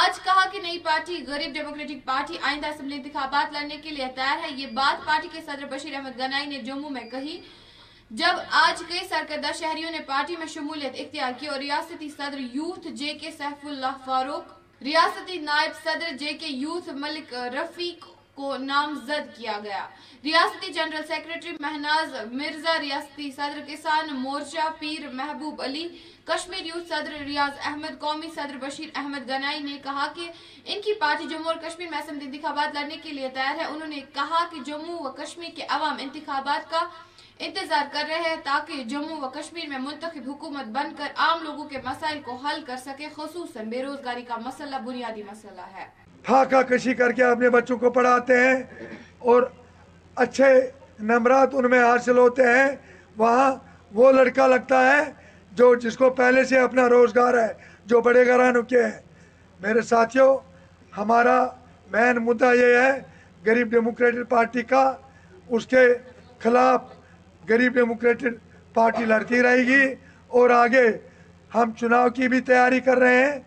آج 0.00 0.20
کہا 0.24 0.44
کہ 0.52 0.58
نئی 0.62 0.78
پارٹی 0.78 1.24
غریب 1.26 1.54
ڈیموکریٹک 1.54 2.04
پارٹی 2.06 2.36
آئندہ 2.42 2.66
اسمبلی 2.66 2.96
انتخابات 2.96 3.52
لڑنے 3.52 3.76
کے 3.76 3.90
لیے 3.90 4.06
تیار 4.14 4.44
ہے۔ 4.44 4.50
یہ 4.50 4.66
بات 4.74 5.04
پارٹی 5.06 5.28
کے 5.32 5.40
صدر 5.46 5.64
بشیر 5.70 5.94
احمد 5.94 6.18
گنائی 6.18 6.46
نے 6.46 6.58
جموں 6.62 6.90
میں 6.90 7.08
کہی۔ 7.10 7.40
جب 8.10 8.40
آج 8.66 8.82
کئی 8.88 9.06
سرکردہ 9.08 9.52
شہریوں 9.58 9.90
نے 9.90 10.00
پارٹی 10.06 10.36
میں 10.36 10.46
شمولیت 10.46 11.00
اختیار 11.00 11.32
کی 11.40 11.46
اور 11.46 11.58
ریاستی 11.58 12.08
صدر 12.08 12.38
یوتھ 12.54 12.88
جے 12.88 13.12
کے 13.14 13.30
سیف 13.30 13.66
اللہ 13.66 14.00
فاروق، 14.04 14.82
ریاستی 14.82 15.38
نائب 15.40 15.84
صدر 15.84 16.16
جے 16.16 16.32
کے 16.32 16.46
یوتھ 16.46 16.88
ملک 17.04 17.34
رفیق 17.54 18.04
کو 18.34 18.56
نامزد 18.56 19.36
کیا 19.36 19.58
گیا۔ 19.62 19.86
ریاستی 20.24 20.72
جنرل 20.72 21.06
سیکرٹری 21.06 21.50
مہناز 21.60 22.14
مرزا 22.32 22.78
ریاستی 22.80 23.30
صدر 23.30 23.58
کسان 23.66 24.14
مورچہ 24.14 24.68
پیر 24.78 25.08
محبوب 25.12 25.62
علی، 25.62 25.88
کشمیر 26.24 26.64
یوتھ 26.66 26.88
صدر 26.88 27.12
ریاض 27.26 27.58
احمد، 27.64 28.00
قومی 28.00 28.28
صدر 28.34 28.56
بشیر 28.56 28.88
احمد 28.94 29.28
گنائی 29.28 29.60
نے 29.62 29.78
کہا 29.82 30.06
کہ 30.14 30.30
ان 30.64 30.80
کی 30.80 30.92
پارٹی 30.94 31.24
جموں 31.24 31.44
اور 31.44 31.56
کشمیر 31.56 31.88
میں 31.90 31.98
اسمبلی 31.98 32.26
انتخابات 32.26 32.74
لڑنے 32.74 32.96
کے 32.96 33.10
لیے 33.10 33.28
تیار 33.28 33.58
ہے۔ 33.58 33.64
انہوں 33.64 33.88
نے 33.88 34.00
کہا 34.14 34.44
کہ 34.50 34.60
جموں 34.60 34.98
و 34.98 35.10
کشمیر 35.12 35.50
کے 35.56 35.66
عوام 35.68 35.96
انتخابات 36.00 36.70
کا 36.70 36.86
انتظار 37.38 37.84
کر 37.92 38.04
رہے 38.08 38.28
ہیں 38.28 38.36
تاکہ 38.44 38.84
جموں 38.84 39.20
و 39.20 39.28
کشمیر 39.30 39.68
میں 39.68 39.78
منتخب 39.78 40.30
حکومت 40.30 40.66
بن 40.66 40.94
کر 40.96 41.12
عام 41.16 41.42
لوگوں 41.42 41.68
کے 41.68 41.78
مسائل 41.84 42.22
کو 42.22 42.36
حل 42.36 42.64
کر 42.64 42.76
سکے، 42.76 43.08
خصوصاً 43.16 43.70
بے 43.70 43.82
روزگاری 43.82 44.22
کا 44.22 44.36
مسئلہ، 44.36 44.76
بنیادی 44.76 45.22
مسئلہ 45.22 45.66
ہے۔ 45.74 46.01
خاکہ 46.26 46.62
کشی 46.62 46.94
کر 46.94 47.12
کے 47.12 47.24
اپنے 47.24 47.48
بچوں 47.50 47.76
کو 47.78 47.90
پڑھاتے 47.90 48.36
ہیں 48.40 48.62
اور 49.18 49.42
اچھے 50.16 50.48
نمبرات 51.00 51.54
ان 51.54 51.70
میں 51.70 51.82
حاصل 51.82 52.18
ہوتے 52.18 52.42
ہیں، 52.42 52.68
وہاں 53.16 53.50
وہ 53.92 54.12
لڑکا 54.12 54.46
لگتا 54.46 54.80
ہے 54.86 55.02
جو 55.52 55.74
جس 55.74 55.96
کو 55.96 56.10
پہلے 56.10 56.44
سے 56.44 56.58
اپنا 56.58 56.88
روزگار 56.88 57.34
ہے، 57.34 57.52
جو 57.86 58.00
بڑے 58.00 58.26
گھرانوں 58.26 58.62
کے 58.62 58.82
ہیں۔ 58.84 59.00
میرے 59.60 59.80
ساتھیوں، 59.82 60.30
ہمارا 60.96 61.38
مین 61.90 62.16
مدعا 62.24 62.52
یہ 62.52 62.76
ہے، 62.76 62.92
غریب 63.46 63.70
ڈیموکریٹک 63.70 64.28
پارٹی 64.30 64.62
کا 64.62 64.84
اس 65.48 65.66
کے 65.66 65.86
خلاف 66.38 66.80
غریب 67.48 67.74
ڈیموکریٹک 67.74 68.34
پارٹی 68.74 69.04
لڑتی 69.04 69.42
رہے 69.42 69.62
گی 69.66 69.84
اور 70.28 70.50
آگے 70.50 70.86
ہم 71.54 71.72
چناؤ 71.80 72.08
کی 72.08 72.28
بھی 72.28 72.40
تیاری 72.40 72.80
کر 72.80 72.98
رہے 72.98 73.24
ہیں۔ 73.24 73.38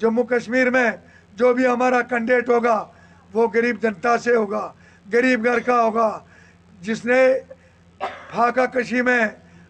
جموں 0.00 0.24
کشمیر 0.24 0.70
میں 0.70 0.90
جو 1.34 1.54
بھی 1.54 1.66
ہمارا 1.66 2.00
کنڈیٹ 2.00 2.48
ہوگا، 2.48 2.86
وہ 3.32 3.48
غریب 3.54 3.82
جنتا 3.82 4.18
سے 4.18 4.36
ہوگا، 4.36 4.72
غریب 5.12 5.44
گھر 5.44 5.58
کا 5.58 5.82
ہوگا۔ 5.82 6.20
جس 6.80 7.04
نے 7.04 7.34
پھاکہ 8.32 8.66
کشی 8.66 9.02
میں 9.02 9.26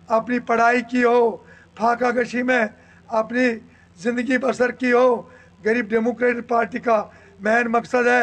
اپنی 0.07 0.39
پڑھائی 0.39 0.83
کی 0.91 1.05
ہو، 1.05 1.37
پھاکہ 1.75 2.11
کشی 2.11 2.43
میں 2.43 2.67
اپنی 3.07 3.49
زندگی 3.97 4.39
بسر 4.39 4.71
کی 4.71 4.93
ہو، 4.93 5.23
غریب 5.65 5.89
ڈیموکریٹ 5.89 6.49
پارٹی 6.49 6.79
کا 6.79 7.05
مین 7.41 7.67
مقصد 7.67 8.07
ہے۔ 8.07 8.23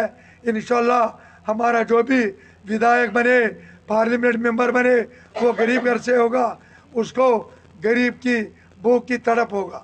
انشاءاللہ 0.50 1.07
ہمارا 1.48 1.83
جو 1.83 2.03
بھی 2.03 2.31
ودایک 2.69 3.12
بنے، 3.12 3.39
پارلیمنٹ 3.88 4.36
ممبر 4.36 4.71
بنے، 4.71 4.95
وہ 5.41 5.53
غریب 5.57 5.86
گھر 5.86 5.98
سے 5.98 6.17
ہوگا۔ 6.17 6.57
اس 6.93 7.13
کو 7.13 7.51
غریب 7.83 8.21
کی 8.21 8.41
بھوک 8.81 9.07
کی 9.07 9.17
تڑپ 9.17 9.53
ہوگا۔ 9.53 9.83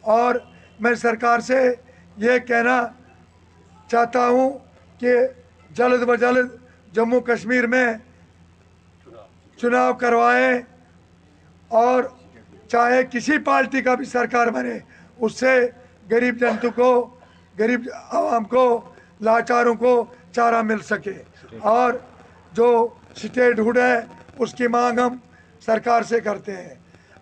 اور 0.00 0.34
میں 0.80 0.94
سرکار 0.94 1.38
سے 1.38 1.74
یہ 2.16 2.38
کہنا 2.38 2.86
چاہتا 3.90 4.28
ہوں 4.28 4.58
کہ 4.98 5.14
جلد 5.70 6.02
بجلد 6.02 6.48
جموں 6.92 7.20
کشمیر 7.20 7.66
میں 7.66 7.86
چناؤ 9.62 9.92
کروائیں 9.92 10.58
اور 11.68 12.04
چاہے 12.68 13.02
کسی 13.10 13.38
پارٹی 13.38 13.82
کا 13.82 13.94
بھی 13.94 14.04
سرکار 14.04 14.46
بنے، 14.46 14.78
اس 15.18 15.32
سے 15.32 15.68
غریب 16.10 16.38
جنتو 16.38 16.70
کو، 16.70 17.18
غریب 17.58 17.88
عوام 18.10 18.44
کو، 18.44 18.92
لاچاروں 19.20 19.74
کو 19.74 20.04
چارہ 20.32 20.62
مل 20.62 20.78
سکے۔ 20.78 21.22
اور 21.58 21.92
جو 22.52 22.88
اسٹیٹ 23.14 23.58
ہوڈ 23.58 23.78
ہے، 23.78 24.00
اس 24.38 24.54
کی 24.54 24.66
مانگ 24.66 24.98
ہم 24.98 25.16
سرکار 25.60 26.02
سے 26.02 26.20
کرتے 26.20 26.52
ہیں۔ 26.52 26.74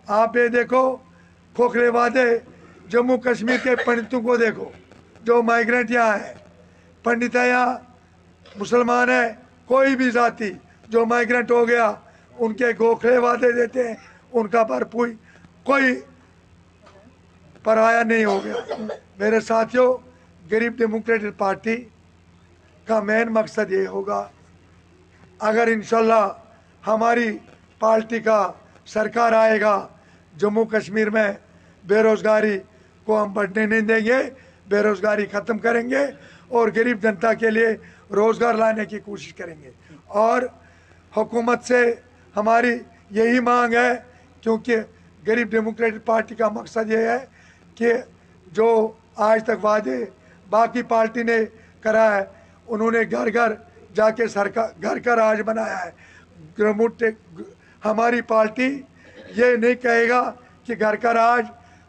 آپ 0.07 0.37
یہ 0.37 0.47
دیکھو، 0.47 0.95
کھوکھلے 1.55 1.89
وعدے 1.89 2.39
جموں 2.87 3.17
کشمیر 3.17 3.57
کے 3.63 3.75
پنڈتوں 3.75 4.21
کو 4.21 4.37
دیکھو۔ 4.37 4.65
جو 5.25 5.41
مائگریٹ 5.43 5.91
یہاں 5.91 6.17
ہے، 6.19 6.33
پنڈت 7.05 7.35
ہے 7.35 7.47
یہاں، 7.47 7.73
مسلمان 8.55 9.09
ہے 9.09 9.25
کوئی 9.67 9.95
بھی 9.95 10.09
ذاتی 10.17 10.51
جو 10.89 11.05
مائگریٹ 11.05 11.51
ہو 11.51 11.67
گیا، 11.67 11.91
ان 12.35 12.53
کے 12.53 12.69
گوکھلے 12.79 13.17
وعدے 13.17 13.51
دیتے 13.51 13.87
ہیں، 13.87 13.95
ان 14.31 14.47
کا 14.53 14.63
بھرپوئی 14.71 15.13
کوئی 15.63 15.95
پرایا 17.63 18.03
نہیں 18.03 18.25
ہو 18.25 18.39
گیا۔ 18.43 18.55
میرے 19.17 19.39
ساتھیوں، 19.41 19.87
غریب 20.51 20.77
ڈیموکریٹک 20.77 21.37
پارٹی 21.37 21.75
کا 22.87 22.99
مین 23.01 23.33
مقصد 23.33 23.71
یہ 23.71 23.87
ہوگا، 23.87 24.21
اگر 25.49 25.67
انشاءاللہ 25.67 26.25
ہماری 26.87 27.27
پارٹی 27.79 28.19
کا 28.27 28.39
سرکار 28.93 29.31
آئے 29.33 29.59
گا، 29.61 29.75
جموں 30.33 30.65
کشمیر 30.71 31.09
میں 31.09 31.31
بے 31.83 32.01
روزگاری 32.03 32.57
کو 33.07 33.21
ہم 33.23 33.33
بڑھنے 33.33 33.65
نہیں 33.65 33.87
دیں 33.89 33.99
گے 34.05 34.21
بے 34.69 34.81
روزگاری 34.83 35.25
ختم 35.25 35.57
کریں 35.57 35.89
گے 35.89 36.05
اور 36.47 36.69
غریب 36.75 37.01
جنتا 37.01 37.33
کے 37.33 37.49
لیے 37.49 37.67
روزگار 38.11 38.53
لانے 38.53 38.85
کی 38.85 38.99
کوشش 38.99 39.33
کریں 39.33 39.55
گے۔ 39.63 39.71
اور 40.05 40.41
حکومت 41.17 41.63
سے 41.63 41.93
ہماری 42.35 42.77
یہی 43.11 43.39
مانگ 43.39 43.73
ہے، 43.73 43.91
کیونکہ 44.41 44.77
غریب 45.27 45.49
ڈیموکریٹک 45.49 46.05
پارٹی 46.05 46.35
کا 46.35 46.49
مقصد 46.49 46.91
یہ 46.91 46.97
ہے 46.97 47.25
کہ 47.75 47.93
جو 48.51 48.91
آج 49.15 49.43
تک 49.43 49.65
وعدے 49.65 50.05
باقی 50.49 50.83
پارٹی 50.83 51.23
نے 51.23 51.37
کرا 51.81 52.15
ہے، 52.15 52.23
انہوں 52.67 52.91
نے 52.91 52.99
گھر 53.11 53.33
گھر 53.33 53.53
جا 53.93 54.09
کے 54.09 54.27
سرکار 54.27 54.69
گھر 54.81 54.99
کا 54.99 55.15
راج 55.15 55.41
بنایا 55.41 55.85
ہے۔ 55.85 55.91
ہماری 57.85 58.21
پارٹی 58.21 58.81
یہ 59.35 59.55
نہیں 59.55 59.75
کہے 59.75 60.07
گا 60.09 60.33
کہ 60.65 60.73
گھر 60.79 60.95
کا 60.95 61.13
راج 61.13 61.45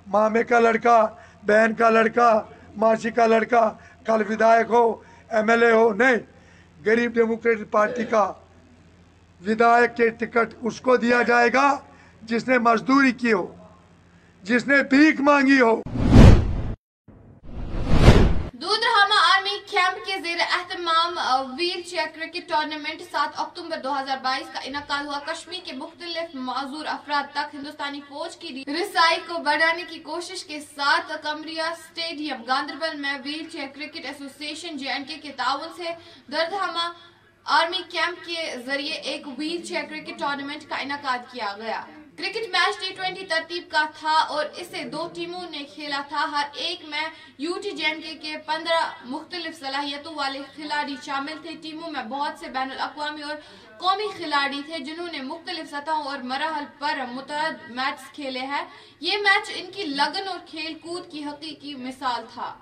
مامے 0.07 0.43
کا 0.45 0.61
لڑکا، 0.61 1.07
بہن 1.43 1.75
کا 1.75 1.91
لڑکا 1.91 2.29
ماسی 2.77 3.11
کا 3.11 3.27
لڑکا، 3.27 3.71
کل 4.07 4.23
ودایک 4.29 4.71
ہو، 4.71 4.85
ایم 5.29 5.51
ایل 5.51 5.63
اے 5.63 5.71
ہو، 5.73 5.93
نہیں، 5.93 6.17
غریب 6.87 7.15
ڈیموکریٹک 7.15 7.71
پارٹی 7.71 8.05
کا 8.11 8.33
ودایک 9.41 9.97
کے 9.97 10.09
ٹکٹ 10.19 10.55
اس 10.63 10.81
کو 10.81 10.97
دیا 10.97 11.23
جائے 11.27 11.49
گا 11.55 11.69
جس 12.23 12.49
نے 12.49 12.59
مزدوری 12.59 13.13
کی 13.13 13.33
ہو، 13.33 13.47
جس 14.43 14.67
نے 14.67 14.83
بھیک 14.91 15.21
مانگی 15.21 15.61
ہو۔ 15.61 15.81
تمام 20.77 21.19
ویل 21.59 21.83
چیئر 21.83 22.07
کرکٹ 22.15 22.49
ٹورنامنٹ 22.49 23.03
سات 23.11 23.39
اکتوبر 23.41 23.79
دو 23.85 23.93
ہزار 23.99 24.17
بائیس 24.23 24.49
کا 24.53 24.61
انعقاد 24.65 25.05
ہوا. 25.05 25.19
کشمیر 25.27 25.61
کے 25.65 25.73
مختلف 25.77 26.35
معذور 26.49 26.87
افراد 26.95 27.33
تک 27.35 27.55
ہندوستانی 27.55 28.01
فوج 28.09 28.37
کی 28.37 28.65
رسائی 28.69 29.21
کو 29.27 29.39
بڑھانے 29.45 29.85
کی 29.89 29.99
کوشش 30.11 30.45
کے 30.45 30.61
ساتھ 30.61 31.13
کمریا 31.23 31.73
سٹیڈیم، 31.85 32.43
گاندربل 32.49 32.97
میں 33.01 33.17
ویل 33.25 33.49
چیئر 33.53 33.69
کرکٹ 33.75 34.05
ایسوسی 34.05 34.47
ایشن 34.47 34.77
جے 34.77 34.89
اینڈ 34.89 35.09
کے 35.09 35.17
کے 35.23 35.33
تعاون 35.37 35.73
سے 35.77 35.93
دردہما 36.33 36.91
آرمی 37.47 37.83
کیمپ 37.91 38.25
کے 38.27 38.57
ذریعے 38.67 38.95
ایک 39.11 39.29
ویل 39.39 39.65
چیئر 39.67 39.85
کرکٹ 39.91 40.19
ٹورنامنٹ 40.19 40.69
کا 40.69 40.77
انعقاد 40.77 41.33
کیا 41.33 41.55
گیا. 41.59 41.81
کرکٹ 42.19 42.49
میچ 42.53 42.79
ٹی 42.81 42.93
ٹوینٹی 42.97 43.27
ترتیب 43.27 43.63
کا 43.71 43.85
تھا 43.99 44.13
اور 44.29 44.47
اسے 44.57 44.85
دو 44.85 45.09
ٹیموں 45.15 45.43
نے 45.51 45.63
کھیلا 45.75 46.01
تھا۔ 46.09 46.25
ہر 46.33 46.47
ایک 46.55 46.85
میں 46.85 47.03
یو 47.39 47.55
ٹی 47.63 47.71
جے 47.71 47.95
کے 48.03 48.15
کے 48.15 48.37
پندرہ 48.39 48.81
مختلف 49.05 49.59
صلاحیتوں 49.59 50.15
والے 50.15 50.41
کھلاڑی 50.55 50.97
شامل 51.05 51.39
تھے۔ 51.43 51.55
ٹیموں 51.63 51.91
میں 51.91 52.03
بہت 52.03 52.39
سے 52.41 52.49
بین 52.49 52.71
الاقوامی 52.73 53.23
اور 53.23 53.37
قومی 53.79 54.09
کھلاڑی 54.17 54.63
تھے 54.67 54.79
جنہوں 54.79 55.09
نے 55.13 55.23
مختلف 55.23 55.71
سطحوں 55.71 56.03
اور 56.03 56.19
مراحل 56.19 56.65
پر 56.79 57.05
متعدد 57.13 57.71
میچز 57.71 58.13
کھیلے 58.13 58.47
ہیں۔ 58.47 58.65
یہ 59.01 59.19
میچ 59.19 59.51
ان 59.55 59.71
کی 59.75 59.83
لگن 59.83 60.29
اور 60.29 60.39
کھیل 60.47 60.75
کود 60.75 61.11
کی 61.13 61.25
حقیقی 61.25 61.75
مثال 61.75 62.25
تھا۔ 62.35 62.55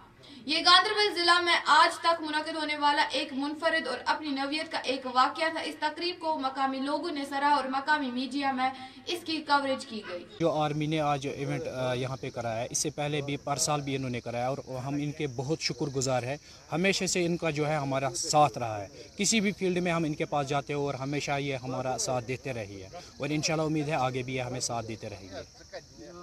یہ 0.46 0.58
گاندربل 0.58 1.14
ضلع 1.14 1.40
میں 1.40 1.54
آج 1.66 1.98
تک 1.98 2.20
منعقد 2.20 2.56
ہونے 2.56 2.76
والا 2.76 3.02
ایک 3.12 3.32
منفرد 3.32 3.86
اور 3.86 3.98
اپنی 4.06 4.28
نویت 4.28 4.72
کا 4.72 4.78
ایک 4.78 5.06
واقعہ 5.14 5.46
تھا۔ 5.52 5.60
اس 5.60 5.74
تقریب 5.80 6.14
کو 6.18 6.38
مقامی 6.38 6.78
لوگوں 6.78 7.10
نے 7.10 7.24
سرا 7.28 7.48
اور 7.48 7.64
مقامی 7.64 8.10
میڈیا 8.10 8.52
میں 8.52 8.70
اس 9.06 9.18
کی 9.24 9.36
کوریج 9.46 9.86
کی 9.86 10.02
گئی۔ 10.08 10.24
جو 10.40 10.50
آرمی 10.52 10.86
نے 10.86 11.00
آج 11.00 11.26
ایونٹ 11.34 11.62
یہاں 11.96 12.16
پہ 12.20 12.30
کرایا 12.30 12.60
ہے، 12.60 12.66
اس 12.70 12.78
سے 12.78 12.90
پہلے 12.90 13.20
بھی 13.20 13.36
پر 13.36 13.56
سال 13.56 13.80
بھی 13.80 13.96
انہوں 13.96 14.10
نے 14.10 14.20
کرایا 14.20 14.48
اور 14.48 14.58
ہم 14.78 14.94
ان 14.94 15.12
کے 15.12 15.26
بہت 15.36 15.60
شکر 15.60 15.86
گزار 15.86 16.22
ہیں۔ 16.22 16.36
ہمیشہ 16.72 17.04
سے 17.04 17.24
ان 17.26 17.36
کا 17.36 17.50
جو 17.50 17.68
ہے 17.68 17.76
ہمارا 17.76 18.10
ساتھ 18.14 18.58
رہا 18.58 18.80
ہے۔ 18.80 18.88
کسی 19.16 19.40
بھی 19.40 19.52
فیلڈ 19.52 19.78
میں 19.78 19.92
ہم 19.92 20.04
ان 20.04 20.14
کے 20.14 20.24
پاس 20.24 20.48
جاتے 20.48 20.72
ہو 20.72 20.86
اور 20.86 20.94
ہمیشہ 20.94 21.38
یہ 21.38 21.56
ہمارا 21.56 21.98
ساتھ 21.98 22.28
دیتے 22.28 22.52
رہی 22.52 22.82
ہے 22.82 22.88
اور 23.18 23.28
انشاءاللہ 23.30 23.66
امید 23.66 23.88
ہے 23.88 23.94
آگے 23.94 24.22
بھی 24.22 24.36
یہ 24.36 24.42
ہمیں 24.42 24.60
ساتھ 24.60 24.86
دیتے 24.88 25.08
رہیں 25.08 25.28
گے۔ 25.28 25.42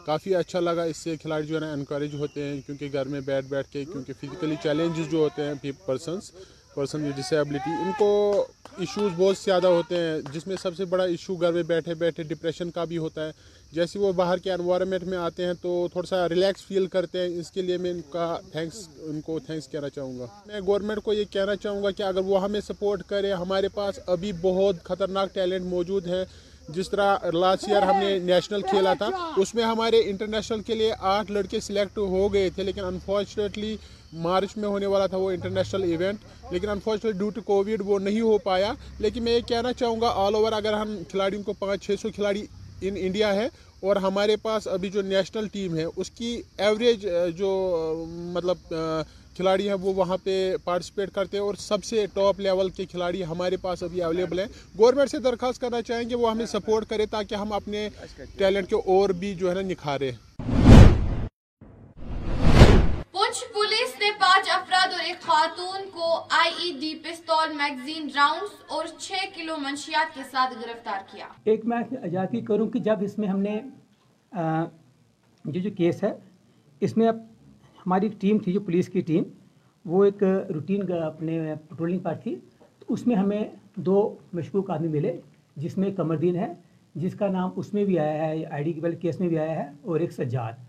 کافی 0.06 0.36
اچھا 0.36 0.60
لگا۔ 0.60 0.84
اس 0.84 0.98
سے 0.98 1.18
کھلاڑی 1.18 1.48
جو 1.48 1.56
ہے 1.56 1.60
نا 1.60 1.72
انکریج 1.74 2.16
ہوتے 2.16 2.44
ہیں، 2.44 2.62
کیونکہ 2.66 2.90
گھر 2.94 3.06
میں 3.06 3.22
بیٹھ 3.22 3.46
بیٹھ 3.46 3.68
کے، 3.68 3.86
کیونکہ 3.86 4.14
فزیکلی 4.14 4.56
چیلنجز 4.64 5.12
جو 5.12 5.18
ہوتے 5.18 5.42
ہیں 5.44 5.72
پرسنس 5.86 6.32
پرسن 6.76 7.04
ود 7.04 7.18
ڈسیبلٹی 7.18 7.72
ان 7.72 7.92
کو 7.98 8.46
ایشوز 8.78 9.12
بہت 9.18 9.38
زیادہ 9.38 9.68
ہوتے 9.68 9.96
ہیں۔ 9.96 10.34
جس 10.34 10.48
میں 10.48 10.56
سب 10.62 10.76
سے 10.76 10.86
بڑا 10.86 11.04
ایشو 11.04 11.36
گھر 11.36 11.52
میں 11.52 11.64
بیٹھے 11.64 11.94
بیٹھے 11.94 12.24
ڈپریشن 12.24 12.72
کا 12.72 12.84
بھی 12.84 12.98
ہوتا 12.98 13.26
ہے۔ 13.28 13.32
جیسے 13.72 14.00
وہ 14.00 14.12
باہر 14.12 14.38
کے 14.38 14.52
انوائرمنٹ 14.52 15.04
میں 15.04 15.18
آتے 15.18 15.46
ہیں 15.46 15.54
تو 15.62 15.88
تھوڑا 15.92 16.08
سا 16.08 16.30
ریلیکس 16.30 16.66
فیل 16.66 16.86
کرتے 16.86 17.20
ہیں۔ 17.20 17.40
اس 17.40 17.52
کے 17.52 17.62
لیے 17.62 17.78
میں 17.78 17.92
ان 17.92 18.02
کا 18.10 18.40
تھینکس 18.52 18.88
ان 18.98 19.22
کو 19.22 19.40
تھینکس 19.40 19.68
کہنا 19.68 19.90
چاہوں 19.90 20.20
گا۔ 20.20 20.26
میں 20.46 20.62
گورنمنٹ 20.68 21.04
کو 21.04 21.14
یہ 21.14 21.24
کہنا 21.30 21.56
چاہوں 21.56 21.84
گا 21.84 21.92
کہ 21.92 22.04
اگر 22.04 22.22
وہ 22.26 22.44
ہمیں 22.44 22.62
سپورٹ 22.62 23.04
کرے، 23.04 23.34
ہمارے 23.34 23.68
پاس 23.68 24.00
ابھی 24.06 24.32
بہت 24.42 24.76
خطرناک 24.84 25.34
ٹیلنٹ 25.34 25.66
موجود 25.66 26.08
ہے۔ 26.08 26.26
جس 26.74 26.90
طرح 26.90 27.30
لاسٹ 27.34 27.68
ایئر 27.68 27.82
ہم 27.82 27.98
نے 28.00 28.18
نیشنل 28.20 28.62
کھیلا 28.62 28.94
تھا 28.94 29.10
اس 29.38 29.54
میں 29.56 29.64
ہمارے 29.64 30.00
انٹرنیشنل 30.10 30.62
کے 30.62 30.76
لیے 30.76 30.92
آٹھ 31.10 31.32
لڑکے 31.32 31.60
سلیکٹ 31.60 31.98
ہو 31.98 32.32
گئے 32.34 32.50
تھے 32.50 32.64
لیکن 32.64 32.84
انفارچونیٹلی 32.84 33.76
مارچ 34.22 34.56
میں 34.58 34.70
ہونے 34.70 34.86
والا 34.86 35.06
تھا 35.08 35.18
وہ 35.18 35.32
انٹرنیشنل 35.32 35.84
ایونٹ 35.84 36.20
لیکن 36.52 36.70
انفارچونیٹ 36.70 37.16
ڈیو 37.16 37.30
ٹو 37.30 37.42
کووڈ 37.42 37.82
وہ 37.86 38.00
نہیں 38.00 38.22
ہو 38.22 38.38
پایا۔ 38.38 38.72
لیکن 39.00 39.24
میں 39.24 39.34
یہ 39.34 39.48
کہنا 39.48 39.74
چاہوں 39.74 40.00
گا 40.02 40.12
آل 40.16 40.36
اوور 40.36 40.52
اگر 40.52 40.74
ہم 40.74 40.98
کھلاڑیوں 41.10 41.44
کو 41.44 41.54
پانچ 41.54 41.86
چھ 41.86 41.96
سو 42.02 42.10
کھلاڑی 42.16 42.46
ان 42.82 42.96
انڈیا 42.98 43.34
ہے 43.36 43.48
اور 43.80 43.96
ہمارے 43.96 44.36
پاس 44.36 44.68
ابھی 44.68 44.90
جو 44.90 45.02
نیشنل 45.02 45.48
ٹیم 45.48 45.76
ہے 45.76 45.86
اس 45.96 46.12
کی 46.12 46.30
ایوریج 46.58 47.08
جو 47.36 47.52
مطلب 48.34 48.74
کھلاڑی 49.36 49.68
ہیں 49.68 49.76
وہ 49.82 49.94
وہاں 49.94 50.18
پہ 50.24 50.34
پارٹسپیٹ 50.64 51.12
کرتے 51.12 51.38
ہیں 51.38 51.44
اور 51.44 51.56
سب 51.60 51.84
سے 51.84 52.06
ٹاپ 52.14 52.40
لیول 52.40 52.70
کے 52.70 52.86
کھلاڑی 52.86 53.24
ہمارے 53.26 53.58
پاس 53.58 53.84
ابھی 53.84 54.02
اویلیبل 54.04 54.40
ہیں۔ 54.40 54.48
گورنمنٹ 54.78 55.10
سے 55.12 55.20
درخواست 55.20 55.62
کرنا 55.62 55.82
چاہیں 55.82 56.10
گے 56.10 56.16
وہ 56.16 56.32
ہمیں 56.32 56.46
سپورٹ 56.46 56.90
کرے 56.90 57.06
تاکہ 57.06 57.36
ہم 57.36 57.54
اپنے 57.54 57.88
ٹیلنٹ 58.38 58.70
کے 58.70 58.76
اور 58.76 59.10
بھی 59.20 59.34
جو 59.36 59.50
ہے 59.50 59.56
نا 59.56 59.62
نکھارے 59.62 60.12
پنچھ 63.14 63.44
پولیس 63.54 63.94
نے 64.00 64.10
پانچ 64.20 64.50
افراد 64.50 64.94
اور 64.94 65.04
ایک 65.06 65.22
خاتون 65.22 65.90
کو 65.94 66.14
I 66.30 66.52
E 66.60 66.72
D 66.80 66.94
pistol 67.04 67.54
magazine 67.56 68.10
rounds 68.16 68.56
اور 68.68 68.86
چھے 69.00 69.26
کلو 69.36 69.58
منشیات 69.58 70.16
کے 70.16 70.22
ساتھ 70.32 70.54
گرفتار 70.62 71.00
کیا۔ 71.12 71.28
ایک 71.44 71.66
میں 71.66 71.78
اجازی 72.04 72.42
کروں 72.46 72.68
کہ 72.70 72.80
جب 72.80 73.04
اس 73.04 73.18
میں 73.18 73.28
ہم 73.28 73.40
نے 73.40 73.60
جو 75.46 75.60
جو 75.60 75.70
کیس 75.78 76.04
ہے 76.04 76.12
اس 76.82 76.98
میں 76.98 77.08
اب 77.08 77.18
ہماری 77.86 78.08
ٹیم 78.20 78.38
تھی 78.38 78.54
جو 78.54 78.60
پولیس 78.60 78.90
کی 78.90 79.02
ٹیم، 79.02 79.24
وہ 79.86 80.04
ایک 80.06 80.24
روٹین 80.54 80.92
اپنے 80.94 81.40
پٹرولنگ 81.68 82.00
پر 82.00 82.16
تھی۔ 82.24 82.36
تو 82.80 82.94
اس 82.94 83.06
میں 83.08 83.16
ہمیں 83.16 83.44
دو 83.78 83.98
مشکوک 84.34 84.70
آدمی 84.70 84.88
ملے، 84.88 85.20
جس 85.58 85.78
میں 85.78 85.90
قمردین 85.96 86.36
ہے، 86.36 86.54
جس 86.96 87.14
کا 87.16 87.28
نام 87.28 87.50
اس 87.56 87.74
میں 87.74 87.84
بھی 87.86 87.98
آیا 88.00 88.14
ہے، 88.22 88.46
آئی 88.46 88.64
ڈی 88.64 88.74
کے 88.74 88.92
کیس 89.02 89.20
میں 89.20 89.28
بھی 89.28 89.38
آیا 89.40 89.56
ہے، 89.56 89.72
اور 89.82 90.00
ایک 90.00 90.12
سجاد۔ 90.12 90.60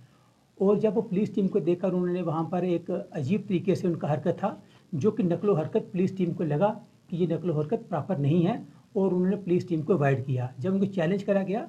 اور 0.59 0.76
جب 0.76 0.97
وہ 0.97 1.02
پولیس 1.02 1.31
ٹیم 1.35 1.49
کو 1.49 1.59
دیکھ 1.59 1.81
کر 1.81 1.92
انہوں 1.92 2.12
نے 2.12 2.23
وہاں 2.23 2.42
پر 2.50 2.62
ایک 2.62 2.90
عجیب 3.11 3.47
طریقے 3.49 3.75
سے 3.75 3.87
ان 3.87 3.95
کا 3.99 4.12
حرکت 4.12 4.38
تھا، 4.38 4.54
جو 4.92 5.11
کہ 5.11 5.23
نقل 5.23 5.49
و 5.49 5.54
حرکت 5.54 5.90
پولیس 5.92 6.12
ٹیم 6.16 6.33
کو 6.35 6.45
لگا 6.45 6.73
کہ 7.09 7.16
یہ 7.16 7.26
نقل 7.26 7.50
و 7.50 7.59
حرکت 7.61 7.88
پراپر 7.88 8.16
نہیں 8.16 8.47
ہے، 8.47 8.57
اور 8.92 9.12
انہوں 9.12 9.31
نے 9.31 9.37
پولیس 9.37 9.66
ٹیم 9.66 9.83
کو 9.83 9.99
وائڈ 9.99 10.25
کیا۔ 10.26 10.47
جب 10.59 10.73
ان 10.73 10.78
کو 10.78 10.87
چیلنج 10.87 11.25
کرا 11.25 11.42
گیا 11.42 11.64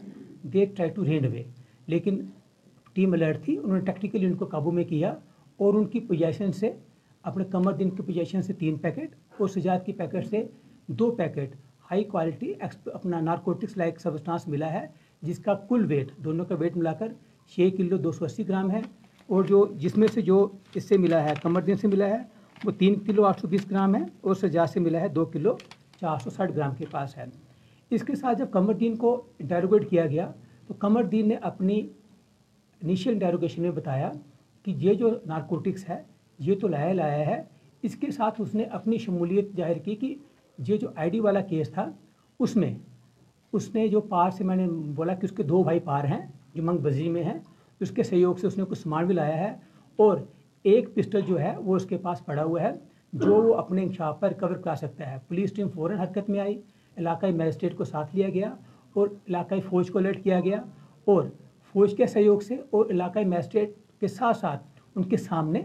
دے 0.53 0.65
ٹرائی 0.65 0.89
ٹو 0.89 1.05
رینڈ 1.05 1.25
وے 1.25 1.43
لیکن 1.87 2.19
ٹیم 2.93 3.13
الرٹ 3.13 3.43
تھی، 3.43 3.57
انہوں 3.57 3.77
نے 3.77 3.85
ٹیکٹیکلی 3.85 4.25
ان 4.25 4.33
کو 4.33 4.45
قابو 4.45 4.71
میں 4.71 4.83
کیا۔ 4.83 5.13
اور 5.59 5.73
ان 5.73 5.85
کی 5.87 5.99
پوزیشن 5.99 6.51
سے، 6.51 6.71
اپنے 7.23 7.43
کمر 7.51 7.73
دن 7.73 7.89
کی 7.89 8.01
پوزیشن 8.03 8.41
سے 8.41 8.53
تین 8.53 8.77
پیکٹ 8.77 9.15
اور 9.37 9.47
سجاد 9.47 9.85
کی 9.85 9.93
پیکٹ 9.93 10.27
سے 10.29 10.43
دو 10.87 11.11
پیکٹ 11.15 11.55
ہائی 11.91 12.03
کوالٹی 12.03 12.53
اپنا 12.85 13.19
نارکوٹکس 13.21 13.77
لائک 13.77 13.99
سبسٹانس 14.01 14.47
ملا 14.47 14.71
ہے، 14.73 14.85
جس 15.21 15.39
کا 15.39 15.53
کل 15.69 15.85
ویٹ 15.89 16.11
دونوں 16.17 16.45
کا 16.45 16.55
ویٹ 16.55 16.77
ملا 16.77 16.93
کر 16.93 17.11
چھ 17.51 17.69
کلو 17.77 17.97
دو 17.97 18.11
سو 18.11 18.25
اسی 18.25 18.47
گرام 18.47 18.71
ہے۔ 18.71 18.81
اور 19.29 19.43
جو 19.43 19.65
جس 19.77 19.97
میں 19.97 20.07
سے 20.13 20.21
جو 20.21 20.47
اس 20.75 20.83
سے 20.83 20.97
ملا 20.97 21.23
ہے، 21.23 21.33
کمر 21.41 21.61
دن 21.61 21.77
سے 21.77 21.87
ملا 21.87 22.07
ہے، 22.07 22.17
وہ 22.63 22.71
تین 22.77 22.99
کلو 22.99 23.25
آٹھ 23.25 23.39
سو 23.41 23.47
بیس 23.47 23.69
گرام 23.71 23.95
ہے، 23.95 24.01
اور 24.21 24.35
سجاد 24.35 24.67
سے 24.67 24.79
ملا 24.79 24.99
ہے 25.01 25.07
دو 25.07 25.25
کلو 25.25 25.55
چار 25.99 26.17
سو 26.23 26.29
ساٹھ 26.29 26.51
گرام 26.55 26.75
کے 26.75 26.85
پاس 26.91 27.17
ہے۔ 27.17 27.25
اس 27.91 28.03
کے 28.03 28.15
ساتھ 28.15 28.37
جب 28.37 28.51
کمر 28.51 28.73
دین 28.73 28.95
کو 28.95 29.09
ڈیروگیٹ 29.39 29.89
کیا 29.89 30.05
گیا، 30.05 30.31
تو 30.67 30.73
کمر 30.73 31.03
دین 31.03 31.27
نے 31.27 31.35
اپنی 31.41 31.79
انیشیل 32.81 33.19
ڈیروگیشن 33.19 33.61
میں 33.61 33.71
بتایا 33.71 34.11
کہ 34.65 34.73
یہ 34.77 34.93
جو 34.93 35.09
نارکوٹکس 35.25 35.89
ہے، 35.89 36.01
یہ 36.39 36.55
تو 36.61 36.67
لایا 36.67 36.93
لایا 36.93 37.25
ہے۔ 37.25 37.41
اس 37.83 37.95
کے 37.95 38.11
ساتھ 38.11 38.41
اس 38.41 38.53
نے 38.55 38.63
اپنی 38.71 38.97
شمولیت 38.97 39.55
ظاہر 39.57 39.77
کی 39.77 39.95
کہ 39.95 40.15
یہ 40.57 40.77
جو 40.77 40.87
آئی 40.95 41.09
ڈی 41.09 41.19
والا 41.19 41.41
کیس 41.41 41.69
تھا، 41.69 41.89
اس 42.39 42.55
میں، 42.55 42.73
اس 43.53 43.73
نے 43.75 43.87
جو 43.87 44.01
پار 44.01 44.29
سے 44.29 44.43
میں 44.43 44.55
نے 44.55 44.67
بولا 44.95 45.13
کہ 45.13 45.25
اس 45.25 45.31
کے 45.31 45.43
دو 45.43 45.63
بھائی 45.63 45.79
پار 45.79 46.03
ہیں 46.03 46.21
جو 46.55 46.63
منگ 46.63 46.77
بزی 46.77 47.09
میں 47.09 47.23
ہیں، 47.23 47.39
اس 47.81 47.91
کے 47.91 48.03
سہیوگ 48.03 48.35
سے 48.35 48.47
اس 48.47 48.57
نے 48.57 48.63
کچھ 48.69 48.79
سامان 48.79 49.05
بھی 49.05 49.15
لایا 49.15 49.37
ہے 49.37 49.53
اور 49.99 50.17
ایک 50.65 50.93
پسٹل 50.95 51.21
جو 51.27 51.39
ہے، 51.39 51.53
وہ 51.57 51.75
اس 51.75 51.85
کے 51.85 51.97
پاس 51.97 52.25
پڑا 52.25 52.43
ہوا 52.43 52.61
ہے، 52.61 52.71
جو 53.13 53.41
وہ 53.43 53.53
اپنے 53.55 53.81
انکشاف 53.83 54.19
پر 54.19 54.33
کور 54.33 54.55
کرا 54.55 54.75
سکتا 54.75 55.11
ہے۔ 55.11 55.17
پولیس 55.27 55.53
ٹیم 55.53 55.69
فوراً 55.69 55.99
حرکت 55.99 56.29
میں 56.29 56.39
آئی، 56.39 56.59
علاقائی 56.97 57.33
میجسٹریٹ 57.33 57.75
کو 57.77 57.83
ساتھ 57.83 58.15
لیا 58.15 58.29
گیا 58.29 58.53
اور 58.95 59.07
علاقائی 59.29 59.61
فوج 59.61 59.91
کو 59.91 59.97
الرٹ 59.99 60.23
کیا 60.23 60.39
گیا 60.39 60.61
اور 61.05 61.23
فوج 61.75 61.95
کے 61.97 62.07
سہیوگ 62.07 62.39
سے 62.39 62.55
اور 62.69 62.89
علاقائی 62.91 63.25
میجسٹریٹ 63.25 63.71
کے 64.03 64.07
ساتھ 64.07 64.37
ساتھ 64.37 64.81
ان 64.95 65.03
کے 65.09 65.17
سامنے 65.17 65.61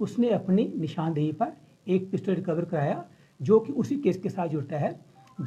اس 0.00 0.18
نے 0.18 0.28
اپنی 0.30 0.66
نشاندہی 0.74 1.30
پر 1.38 1.48
ایک 1.84 2.10
پسٹل 2.10 2.34
ریکور 2.34 2.62
کرایا، 2.62 3.02
جو 3.40 3.58
کہ 3.58 3.72
اسی 3.76 3.96
کیس 4.02 4.22
کے 4.22 4.28
ساتھ 4.28 4.52
جڑتا 4.52 4.80
ہے 4.80 4.90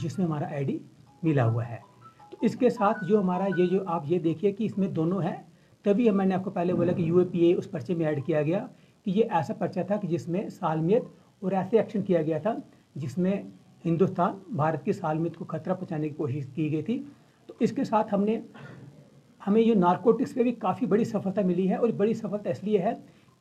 جس 0.01 0.17
میں 0.17 0.25
ہمارا 0.25 0.45
آئی 0.53 0.63
ڈی 0.65 0.77
ملا 1.23 1.45
ہوا 1.49 1.67
ہے۔ 1.69 1.77
تو 2.31 2.37
اس 2.41 2.55
کے 2.55 2.69
ساتھ 2.69 3.03
جو 3.09 3.19
ہمارا 3.19 3.47
یہ 3.57 3.65
جو 3.67 3.79
آپ 3.95 4.03
یہ 4.05 4.19
دیکھیے 4.19 4.51
کہ 4.51 4.63
اس 4.63 4.77
میں 4.77 4.87
دونوں 4.97 5.21
ہیں، 5.21 5.35
تبھی 5.85 6.09
میں 6.09 6.25
نے 6.25 6.35
آپ 6.35 6.43
کو 6.43 6.49
پہلے 6.49 6.73
بولا 6.73 6.93
کہ 6.93 7.01
یو 7.01 7.17
اے 7.17 7.25
پی 7.31 7.39
اے 7.45 7.53
اس 7.53 7.69
پرچے 7.71 7.95
میں 7.95 8.05
ایڈ 8.05 8.25
کیا 8.25 8.41
گیا 8.41 8.65
کہ 9.05 9.11
یہ 9.15 9.35
ایسا 9.37 9.53
پرچہ 9.53 9.79
تھا 9.87 9.95
کہ 9.95 10.07
جس 10.07 10.27
میں 10.27 10.47
سالمیت 10.49 11.03
اور 11.41 11.51
ایسے 11.51 11.77
ایکشن 11.77 12.01
کیا 12.01 12.21
گیا 12.21 12.37
تھا 12.37 12.53
جس 12.95 13.17
میں 13.17 13.35
ہندوستان، 13.85 14.37
بھارت 14.55 14.85
کی 14.85 14.91
سالمیت 14.91 15.35
کو 15.37 15.45
خطرہ 15.45 15.73
پہنچانے 15.73 16.09
کی 16.09 16.15
کوشش 16.15 16.45
کی 16.55 16.71
گئی 16.71 16.81
تھی۔ 16.81 17.01
تو 17.49 17.53
اس 17.59 17.71
کے 17.71 17.83
ساتھ 17.83 18.13
ہم 18.13 18.23
نے 18.23 18.39
ہمیں 19.47 19.61
یہ 19.61 19.73
نارکوٹکس 19.75 20.33
پہ 20.33 20.43
بھی 20.43 20.51
کافی 20.59 20.85
بڑی 20.85 21.03
سفلتا 21.05 21.41
ملی 21.45 21.69
ہے 21.69 21.75
اور 21.75 21.89
بڑی 21.97 22.13
سفلتا 22.13 22.49
اس 22.49 22.63
لیے 22.63 22.79
ہے 22.81 22.93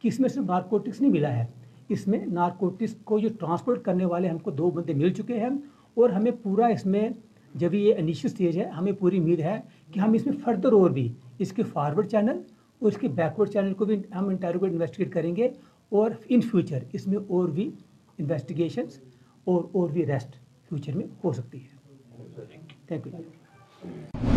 کہ 0.05 0.09
اس 0.09 0.19
میں 0.21 0.29
صرف 0.29 0.45
نارکوٹکس 0.45 1.01
نہیں 1.01 1.13
ملا 1.13 1.37
ہے۔ 1.37 1.45
اس 1.89 2.07
میں 2.07 2.19
نارکوٹکس 2.27 2.95
کو 3.05 3.19
جو 3.19 3.29
ٹرانسپورٹ 3.41 3.83
کرنے 3.85 4.05
والے 4.05 4.29
ہم 4.29 4.39
کو 4.39 4.51
دو 4.51 4.71
بندے 4.71 4.95
مل 4.95 5.13
چکے 5.15 5.39
ہیں 5.41 5.51
اور 5.97 6.11
ہمیں 6.11 6.31
پورا 6.43 6.67
اس 6.67 6.85
میں 6.87 7.09
جب 7.55 7.75
یہ 7.75 7.95
انیشل 7.99 8.29
اسٹیج 8.29 8.59
ہے، 8.59 8.65
ہمیں 8.71 8.93
پوری 8.93 9.19
امید 9.19 9.41
ہے 9.41 9.57
کہ 9.93 10.01
ہم 10.01 10.13
اس 10.13 10.27
میں 10.27 10.35
فردر 10.45 10.73
اور 10.73 10.91
بھی 10.91 11.09
اس 11.39 11.53
کے 11.53 11.63
فارورڈ 11.63 12.09
چینل 12.11 12.41
اور 12.83 12.91
اس 12.91 12.97
کے 13.01 13.09
بیکورڈ 13.09 13.51
چینل 13.51 13.75
کو 13.75 13.85
بھی 13.85 14.01
ہم 14.15 14.29
انٹروگیٹ 14.29 14.73
انویسٹیگیٹ 14.73 15.13
کریں 15.13 15.35
گے 15.37 15.49
اور 15.93 16.11
ان 16.29 16.41
فیوچر 16.41 16.85
اس 16.93 17.07
میں 17.07 17.19
اور 17.29 17.49
بھی 17.49 17.71
انویسٹیگیشنس 18.19 18.99
اور 19.45 19.65
اور 19.73 19.91
بھی 19.91 20.07
ریسٹ 20.07 20.37
فیوچر 20.69 20.97
میں 20.97 21.07
ہو 21.25 21.33
سکتی 21.33 21.59
ہے۔ 21.59 22.43
تھینک 22.87 23.07
یو 23.07 24.34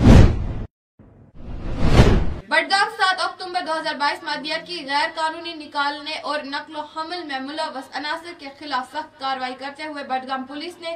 اکتوبر 3.57 3.73
دو 3.73 3.79
ہزار 3.79 3.95
بائیس 3.99 4.23
مادیات 4.23 4.65
کی 4.67 4.85
غیر 4.87 5.09
قانونی 5.15 5.53
نکالنے 5.53 6.15
اور 6.29 6.39
نقل 6.45 6.75
و 6.75 6.81
حمل 6.95 7.23
میں 7.27 7.39
ملوث 7.39 7.95
عناصر 7.97 8.33
کے 8.39 8.49
خلاف 8.59 8.91
سخت 8.93 9.19
کاروائی 9.19 9.53
کرتے 9.59 9.83
ہوئے 9.83 10.03
بڈگام 10.03 10.43
پولیس 10.47 10.75
نے 10.81 10.95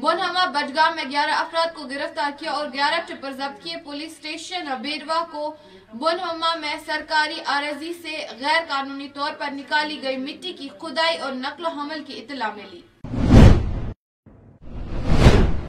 بونہما 0.00 0.44
بڈگام 0.54 0.96
میں 0.96 1.04
گیارہ 1.10 1.34
افراد 1.38 1.74
کو 1.74 1.82
گرفتار 1.90 2.30
کیا 2.38 2.52
اور 2.52 2.66
گیارہ 2.72 3.00
ٹپر 3.06 3.32
ضبط 3.32 3.62
کیے۔ 3.64 3.76
پولیس 3.84 4.12
اسٹیشن 4.12 4.68
بیروا 4.82 5.22
کو 5.30 5.54
بونہما 6.00 6.54
میں 6.60 6.74
سرکاری 6.86 7.40
آرزی 7.56 7.92
سے 8.02 8.26
غیر 8.40 8.62
قانونی 8.68 9.08
طور 9.14 9.32
پر 9.38 9.50
نکالی 9.52 10.02
گئی 10.02 10.16
مٹی 10.26 10.52
کی 10.52 10.68
خدائی 10.80 11.18
اور 11.18 11.32
نقل 11.32 11.66
و 11.66 11.78
حمل 11.78 12.04
کی 12.06 12.18
اطلاع 12.22 12.50
ملی۔ 12.54 12.80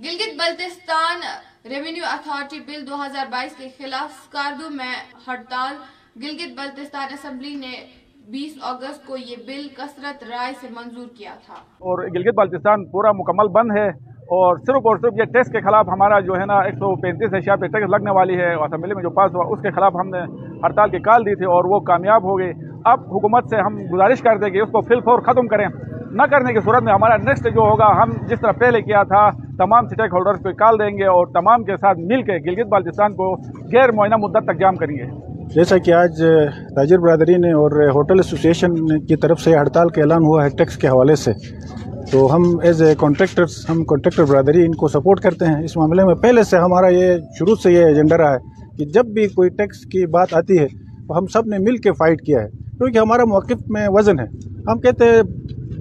Gilgit 0.04 0.34
Baltistan 0.40 1.22
revenue 1.70 2.06
authority 2.06 2.60
bill 2.66 2.88
دو 2.88 3.04
ہزار 3.06 3.26
بائیس 3.30 3.54
کے 3.58 3.70
خلاف 3.78 4.28
کاردو 4.32 4.70
میں 4.70 4.96
ہڑتال 5.28 5.76
گلگت 6.16 6.52
بلتستان 6.58 7.08
اسمبلی 7.12 7.56
نے 7.56 7.72
بیس 8.32 8.58
اگست 8.64 9.06
کو 9.08 9.18
یہ 9.18 9.36
بل 9.48 9.68
کثرت 9.78 10.24
رائے 10.30 10.52
سے 10.62 10.68
منظور 10.76 11.08
کیا 11.18 11.32
تھا۔ 11.46 11.54
اور 11.54 12.04
گلگت 12.16 12.36
بلتستان 12.36 12.86
پورا 12.86 13.12
مکمل 13.12 13.48
بند 13.48 13.72
ہے 13.78 13.88
اور 14.36 14.58
صرف 14.58 14.88
اور 14.90 14.98
صرف 14.98 15.20
یہ 15.20 15.24
ٹیکس 15.24 15.52
کے 15.52 15.62
خلاف 15.62 15.88
ہمارا 15.88 16.20
جو 16.20 16.34
ہے 16.34 16.46
نا 16.46 16.60
ایک 16.60 16.74
سو 16.74 16.96
پینتیس 17.02 17.34
اشیاء 17.34 17.56
پہ 17.56 17.68
ٹیکس 17.68 17.90
لگنے 17.90 18.12
والی 18.12 18.38
ہے 18.38 18.54
اور 18.54 18.68
اسمبلی 18.68 18.94
میں 18.94 19.04
جو 19.04 19.10
پاس 19.10 19.36
ہوا 19.36 19.46
اس 19.50 19.62
کے 19.62 19.72
خلاف 19.72 19.94
ہم 19.96 20.10
نے 20.10 20.22
ہڑتال 20.64 20.90
کی 20.90 21.00
کال 21.00 21.26
دی 21.26 21.36
تھی 21.36 21.46
اور 21.46 21.70
وہ 21.74 21.80
کامیاب 21.80 22.24
ہو 22.24 22.40
گئی 22.40 22.52
اب 22.86 23.00
حکومت 23.00 23.50
سے 23.50 23.58
ہم 23.58 23.78
گزارش 23.94 24.22
کر 24.22 24.38
دیں 24.38 24.50
کہ 24.50 24.62
اس 24.62 24.72
کو 24.72 24.82
فل 24.82 25.00
فور 25.00 25.20
ختم 25.20 25.48
کریں۔ 25.48 25.68
نہ 26.12 26.24
کرنے 26.32 26.54
کی 26.54 26.60
صورت 26.60 26.84
میں 26.84 26.94
ہمارا 26.94 27.18
نیکسٹ 27.18 27.48
جو 27.56 27.62
ہوگا 27.62 27.92
ہم 28.04 28.12
جس 28.28 28.40
طرح 28.42 28.52
پہلے 28.52 28.82
کیا 28.82 29.04
تھا، 29.04 29.30
تمام 29.58 29.86
اسٹیک 29.86 30.14
ہولڈرز 30.14 30.44
کو 30.44 30.54
کال 30.56 30.80
دیں 30.80 30.98
گے 30.98 31.06
اور 31.06 31.28
تمام 31.28 31.64
کے 31.64 31.78
ساتھ 31.78 32.00
مل 32.00 32.24
کے 32.24 32.38
گلگت 32.50 32.68
بالتستان 32.68 33.16
کو 33.16 33.32
غیر 33.74 33.92
معینہ 33.92 34.16
مدت 34.16 34.46
تک 34.46 34.60
جام 34.60 34.76
کریں 34.76 34.96
گے۔ 34.96 35.35
جیسا 35.54 35.78
کہ 35.78 35.92
آج 35.92 36.24
تاجر 36.76 36.98
برادری 36.98 37.36
نے 37.38 37.52
اور 37.52 37.72
ہوٹل 37.90 38.20
ایسوسیشن 38.20 39.00
کی 39.06 39.16
طرف 39.16 39.40
سے 39.40 39.56
ہڑتال 39.58 39.90
کا 39.90 40.02
اعلان 40.02 40.24
ہوا 40.24 40.44
ہے 40.44 40.50
ٹیکس 40.50 40.78
کے 40.78 40.88
حوالے 40.88 41.16
سے، 41.16 41.32
تو 42.12 42.36
ہم 42.36 42.44
ایز 42.64 42.82
اے 42.82 42.94
کانٹریکٹرس 42.98 43.66
ہم 43.70 43.84
کانٹریکٹر 43.84 44.24
برادری 44.24 44.66
ان 44.66 44.76
کو 44.76 44.88
سپورٹ 44.88 45.20
کرتے 45.20 45.46
ہیں۔ 45.46 45.64
اس 45.64 45.78
معاملے 45.78 46.06
میں 46.06 46.16
پہلے 46.16 46.44
سے 46.44 46.58
ہمارا 46.58 46.88
یہ 46.88 47.14
شروع 47.40 47.56
سے 47.56 47.72
یہ 47.72 47.86
ایجنڈا 47.86 48.18
رہا 48.18 48.34
ہے 48.34 48.78
کہ 48.78 48.86
جب 48.86 49.06
بھی 49.06 49.28
کوئی 49.28 49.50
ٹیکس 49.50 49.86
کی 49.86 50.06
بات 50.06 50.34
آتی 50.34 50.60
ہے، 50.60 50.68
تو 51.08 51.18
ہم 51.18 51.28
سب 51.28 51.48
نے 51.48 51.58
مل 51.58 51.78
کے 51.78 51.92
فائٹ 51.92 52.22
کیا 52.22 52.42
ہے۔ 52.42 52.50
کیونکہ 52.78 52.98
ہمارا 52.98 53.26
موقف 53.26 53.70
میں 53.70 53.88
وزن 53.90 54.20
ہے۔ 54.20 54.26
ہم 54.68 54.80
کہتے 54.80 55.06
ہیں 55.06 55.22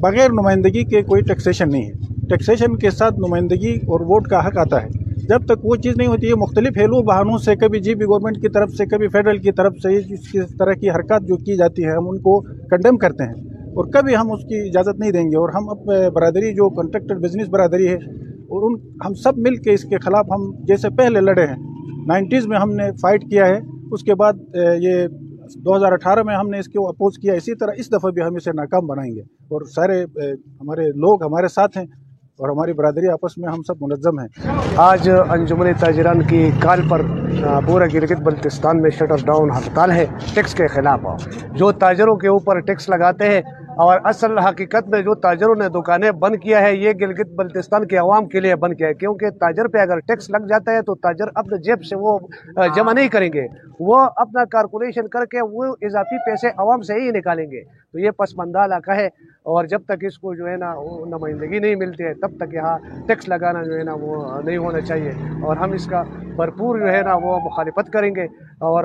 بغیر 0.00 0.30
نمائندگی 0.32 0.84
کے 0.84 1.02
کوئی 1.02 1.22
ٹیکسیشن 1.22 1.68
نہیں 1.68 1.86
ہے۔ 1.86 1.92
ٹیکسیشن 2.28 2.76
کے 2.76 2.90
ساتھ 2.90 3.14
نمائندگی 3.18 3.74
اور 3.76 4.00
ووٹ 4.00 4.28
کا 4.28 4.46
حق 4.46 4.58
آتا 4.58 4.82
ہے۔ 4.82 5.03
جب 5.28 5.44
تک 5.44 5.64
وہ 5.64 5.76
چیز 5.76 5.96
نہیں 5.96 6.08
ہوتی 6.08 6.28
ہے 6.28 6.34
مختلف 6.34 6.76
ہیلو 6.76 7.02
بہانوں 7.02 7.38
سے 7.38 7.56
کبھی 7.56 7.80
جی 7.80 7.94
بی 7.94 8.04
گورنمنٹ 8.04 8.36
کی 8.36 8.48
طرف 8.48 8.70
سے، 8.70 8.86
کبھی 8.86 9.08
فیڈرل 9.08 9.38
کی 9.38 9.52
طرف 9.52 9.72
سے 9.82 9.96
اس 9.96 10.56
طرح 10.58 10.72
کی 10.72 10.90
حرکات 10.90 11.22
جو 11.22 11.36
کی 11.36 11.56
جاتی 11.56 11.84
ہے، 11.84 11.90
ہم 11.90 12.08
ان 12.08 12.18
کو 12.18 12.40
کنڈیم 12.42 12.96
کرتے 12.96 13.24
ہیں۔ 13.24 13.54
اور 13.54 13.84
کبھی 13.84 14.16
ہم 14.16 14.32
اس 14.32 14.44
کی 14.44 14.68
اجازت 14.68 15.00
نہیں 15.00 15.10
دیں 15.10 15.24
گے۔ 15.24 15.36
اور 15.36 15.48
ہم 15.48 15.68
اب 15.68 16.12
برادری، 16.14 16.52
جو 16.52 16.82
کنٹریکٹر 16.82 17.14
بزنس 17.16 17.48
برادری 17.48 17.88
ہے، 17.88 17.94
اور 18.32 18.70
ان، 18.70 18.88
ہم 19.06 19.14
سب 19.14 19.38
مل 19.38 19.56
کے 19.56 19.74
اس 19.74 19.84
کے 19.84 19.96
خلاف 19.98 20.26
ہم 20.30 20.64
جیسے 20.64 20.88
پہلے 20.90 21.20
لڑے 21.20 21.42
ہیں۔ 21.42 21.56
نائنٹیز 22.06 22.46
میں 22.46 22.58
ہم 22.58 22.70
نے 22.70 22.90
فائٹ 23.02 23.22
کیا 23.22 23.46
ہے، 23.46 23.58
اس 23.92 24.02
کے 24.02 24.14
بعد 24.14 24.32
یہ 24.80 25.06
دو 25.56 25.76
ہزار 25.76 25.92
اٹھارہ 25.92 26.22
میں 26.22 26.36
ہم 26.36 26.48
نے 26.48 26.58
اس 26.58 26.66
کو 26.66 26.88
اپوز 26.88 27.18
کیا۔ 27.18 27.34
اسی 27.34 27.54
طرح 27.54 27.70
اس 27.76 27.88
دفعہ 27.88 28.10
بھی 28.10 28.22
ہم 28.22 28.34
اسے 28.34 28.50
ناکام 28.50 28.86
بنائیں 28.86 29.14
گے۔ 29.14 29.20
اور 29.20 29.60
سارے 29.64 30.02
ہمارے 30.60 30.86
لوگ 30.88 31.22
ہمارے 31.22 31.48
ساتھ 31.48 31.78
ہیں۔ 31.78 31.84
اور 32.38 32.48
ہماری 32.48 32.72
برادری 32.72 33.08
آپس 33.08 33.36
میں 33.38 33.48
ہم 33.48 33.62
سب 33.62 33.82
منظم 33.82 34.18
ہیں۔ 34.18 34.28
آج 34.82 35.08
انجمن 35.10 35.72
تاجران 35.80 36.22
کی 36.28 36.50
کال 36.62 36.80
پر 36.88 37.02
پورا 37.66 37.86
گلگت 37.92 38.22
بلتستان 38.24 38.80
میں 38.82 38.90
شٹر 38.90 39.24
ڈاؤن 39.26 39.50
ہڑتال 39.50 39.90
ہے، 39.92 40.04
ٹیکس 40.34 40.54
کے 40.54 40.66
خلاف 40.68 41.00
جو 41.58 41.70
تاجروں 41.84 42.16
کے 42.16 42.28
اوپر 42.28 42.60
ٹیکس 42.66 42.88
لگاتے 42.88 43.28
ہیں، 43.28 43.40
اور 43.84 43.98
اصل 44.04 44.38
حقیقت 44.38 44.88
میں 44.88 45.00
جو 45.02 45.14
تاجروں 45.20 45.54
نے 45.58 45.68
دکانیں 45.78 46.10
بند 46.20 46.36
کیا 46.42 46.60
ہے، 46.62 46.74
یہ 46.76 46.92
گلگت 47.00 47.30
بلتستان 47.38 47.86
کے 47.88 47.96
عوام 47.98 48.26
کے 48.28 48.40
لیے 48.40 48.56
بند 48.56 48.74
کیا 48.78 48.88
ہے۔ 48.88 48.94
کیونکہ 48.94 49.30
تاجر 49.40 49.68
پہ 49.72 49.78
اگر 49.78 49.98
ٹیکس 50.08 50.30
لگ 50.30 50.46
جاتا 50.48 50.72
ہے، 50.72 50.82
تو 50.82 50.94
تاجر 51.06 51.32
اپنے 51.36 51.62
جیب 51.64 51.84
سے 51.84 51.96
وہ 52.00 52.18
جمع 52.76 52.92
نہیں 52.92 53.08
کریں 53.14 53.28
گے۔ 53.32 53.46
وہ 53.80 53.98
اپنا 54.16 54.44
کارکولیشن 54.52 55.08
کر 55.08 55.24
کے 55.30 55.46
وہ 55.52 55.74
اضافی 55.82 56.18
پیسے 56.26 56.48
عوام 56.56 56.82
سے 56.82 57.00
ہی 57.00 57.10
نکالیں 57.18 57.46
گے۔ 57.50 57.62
تو 57.94 57.98
یہ 58.00 58.10
پسماندہ 58.10 58.58
علاقہ 58.58 58.90
ہے 58.90 59.06
اور 59.50 59.64
جب 59.64 59.82
تک 59.86 60.04
اس 60.04 60.18
کو 60.18 60.34
جو 60.34 60.48
ہے 60.48 60.56
نا 60.56 60.74
نمائندگی 61.06 61.58
نہیں 61.58 61.74
ملتی 61.74 62.04
ہے، 62.04 62.14
تب 62.14 62.36
تک 62.36 62.54
یہاں 62.54 62.76
ٹیکس 63.06 63.28
لگانا 63.28 63.62
جو 63.62 63.76
ہے 63.78 63.82
نا 63.84 63.92
وہ 64.00 64.14
نہیں 64.44 64.56
ہونا 64.56 64.80
چاہیے۔ 64.80 65.12
اور 65.42 65.56
ہم 65.56 65.72
اس 65.72 65.86
کا 65.86 66.02
بھرپور 66.36 66.78
جو 66.78 66.88
ہے 66.92 67.02
نا 67.02 67.14
وہ 67.22 67.38
مخالفت 67.44 67.92
کریں 67.92 68.10
گے 68.14 68.24
اور 68.70 68.84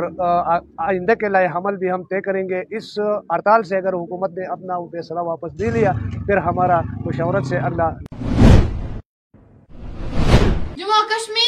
آئندہ 0.78 1.14
کے 1.14 1.30
لائے 1.30 1.48
حمل 1.56 1.78
بھی 1.78 1.92
ہم 1.92 2.04
طے 2.04 2.22
کریں 2.22 2.44
گے۔ 2.50 2.62
اس 2.78 2.98
ہڑتال 3.34 3.64
سے 3.64 3.78
اگر 3.78 3.94
حکومت 3.94 4.38
نے 4.38 4.46
اپنا 4.52 4.80
فیصلہ 4.92 5.20
واپس 5.20 5.60
دے 5.60 5.70
لیا، 5.72 5.92
پھر 6.26 6.38
ہمارا 6.50 6.80
مشاورت 7.06 7.46
سے 7.46 7.58
اللہ 7.58 8.09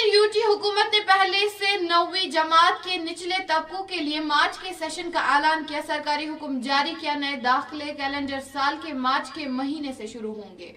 کشمیر 0.02 0.14
یو 0.14 0.26
ٹی 0.34 0.40
حکومت 0.40 0.94
نے 0.94 1.00
پہلے 1.08 1.48
سے 1.50 1.76
نوی 1.82 2.30
جماعت 2.32 2.84
کے 2.84 2.96
نچلے 2.98 3.36
طبقوں 3.48 3.84
کے 3.88 3.96
لیے 3.96 4.20
مارچ 4.20 4.58
کے 4.58 4.72
سیشن 4.80 5.12
کا 5.12 5.20
اعلان 5.34 5.64
کیا۔ 5.68 5.82
سرکاری 5.88 6.28
حکم 6.30 6.60
جاری 6.62 6.94
کیا۔ 7.02 7.14
نئے 7.16 7.36
داخلے 7.44 7.94
کیلنڈر 7.98 8.40
سال 8.54 8.76
کے 8.84 8.94
مارچ 9.06 9.32
کے 9.34 9.48
مہینے 9.48 9.92
سے 9.98 10.08
شروع 10.08 10.34
ہوں 10.34 10.58
گے۔ 10.58 10.72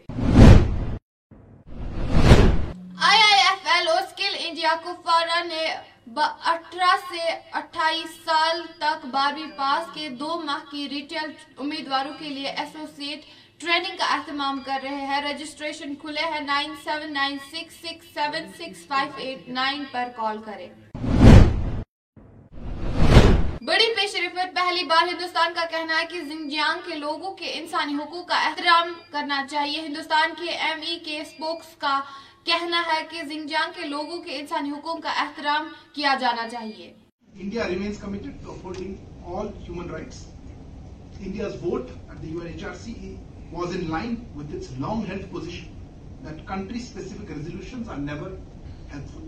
I 3.00 3.20
I 3.22 3.40
F 3.40 3.66
L 3.74 3.88
O 3.88 3.96
skill 4.10 4.34
India 4.38 4.74
کفارہ 4.84 5.42
نے 5.44 5.64
اٹھارہ 6.16 6.96
سے 7.08 7.22
اٹھائیس 7.52 8.10
سال 8.24 8.60
تک 8.78 9.06
بارہویں 9.10 9.50
پاس 9.56 9.94
کے 9.94 10.08
دو 10.20 10.40
ماہ 10.44 10.70
کی 10.70 10.88
ریٹیل 10.88 11.30
امیدواروں 11.58 12.12
کے 12.18 12.28
لیے 12.28 12.48
ایسوسیٹ 12.48 13.24
ٹریننگ 13.58 13.96
کا 13.96 14.04
اہتمام 14.14 14.60
کر 14.66 14.78
رہے 14.82 15.06
ہیں۔ 15.06 15.20
رجسٹریشن 15.22 15.94
کھلے 15.94 16.20
ہیں۔ 16.20 16.40
Nine 16.40 16.72
seven 16.84 17.12
nine 17.12 17.38
six 17.38 17.74
six 17.74 18.14
seven 18.14 18.48
six 18.58 18.86
five 18.86 19.12
eight 19.16 19.48
nine 19.48 19.84
پر 19.92 20.08
کال 20.16 20.38
کریں۔ 20.44 20.68
بڑی 23.62 23.94
پیش 23.94 24.14
رفت۔ 24.14 24.54
پہلی 24.54 24.84
بار 24.84 25.08
ہندوستان 25.08 25.52
کا 25.54 25.64
کہنا 25.70 26.00
ہے 26.00 26.06
کہ 26.06 26.20
زنجیانگ 26.20 26.80
کے 26.86 26.94
لوگوں 26.94 27.30
کے 27.30 27.52
انسانی 27.54 27.94
حقوق 27.94 28.28
کا 28.28 28.36
احترام 28.46 28.92
کرنا 29.10 29.46
چاہیے۔ 29.50 29.80
ہندوستان 29.80 30.30
کے 30.38 30.50
ایم 30.50 30.80
ای 30.82 30.98
کے 30.98 31.22
سپوکس 31.24 31.76
کا 31.78 32.00
کہنا 32.44 32.82
ہے 32.86 33.02
کہ 33.10 33.22
زنجیانگ 33.22 33.72
کے 33.76 33.88
لوگوں 33.88 34.22
کے 34.22 34.38
انسانی 34.38 34.70
حقوق 34.70 35.02
کا 35.02 35.10
احترام 35.10 35.68
کیا 35.92 36.14
جانا 36.20 36.48
چاہیے۔ 36.48 36.92
India 37.32 37.68
remains 37.68 37.98
committed 37.98 38.44
to 38.44 38.52
affording 38.52 38.94
all 39.26 39.46
human 39.62 39.90
rights 39.90 40.26
India's 41.20 41.54
vote 41.62 41.82
at 41.90 42.22
the 42.22 42.28
U 42.28 42.40
N 42.40 42.52
H 42.52 42.64
R 42.64 42.74
C 42.74 42.92
was 43.54 43.72
in 43.74 43.88
line 43.88 44.26
with 44.34 44.52
its 44.52 44.76
long-held 44.78 45.30
position 45.30 45.68
that 46.24 46.44
country-specific 46.46 47.28
resolutions 47.28 47.88
are 47.88 47.96
never 47.96 48.32
helpful. 48.88 49.22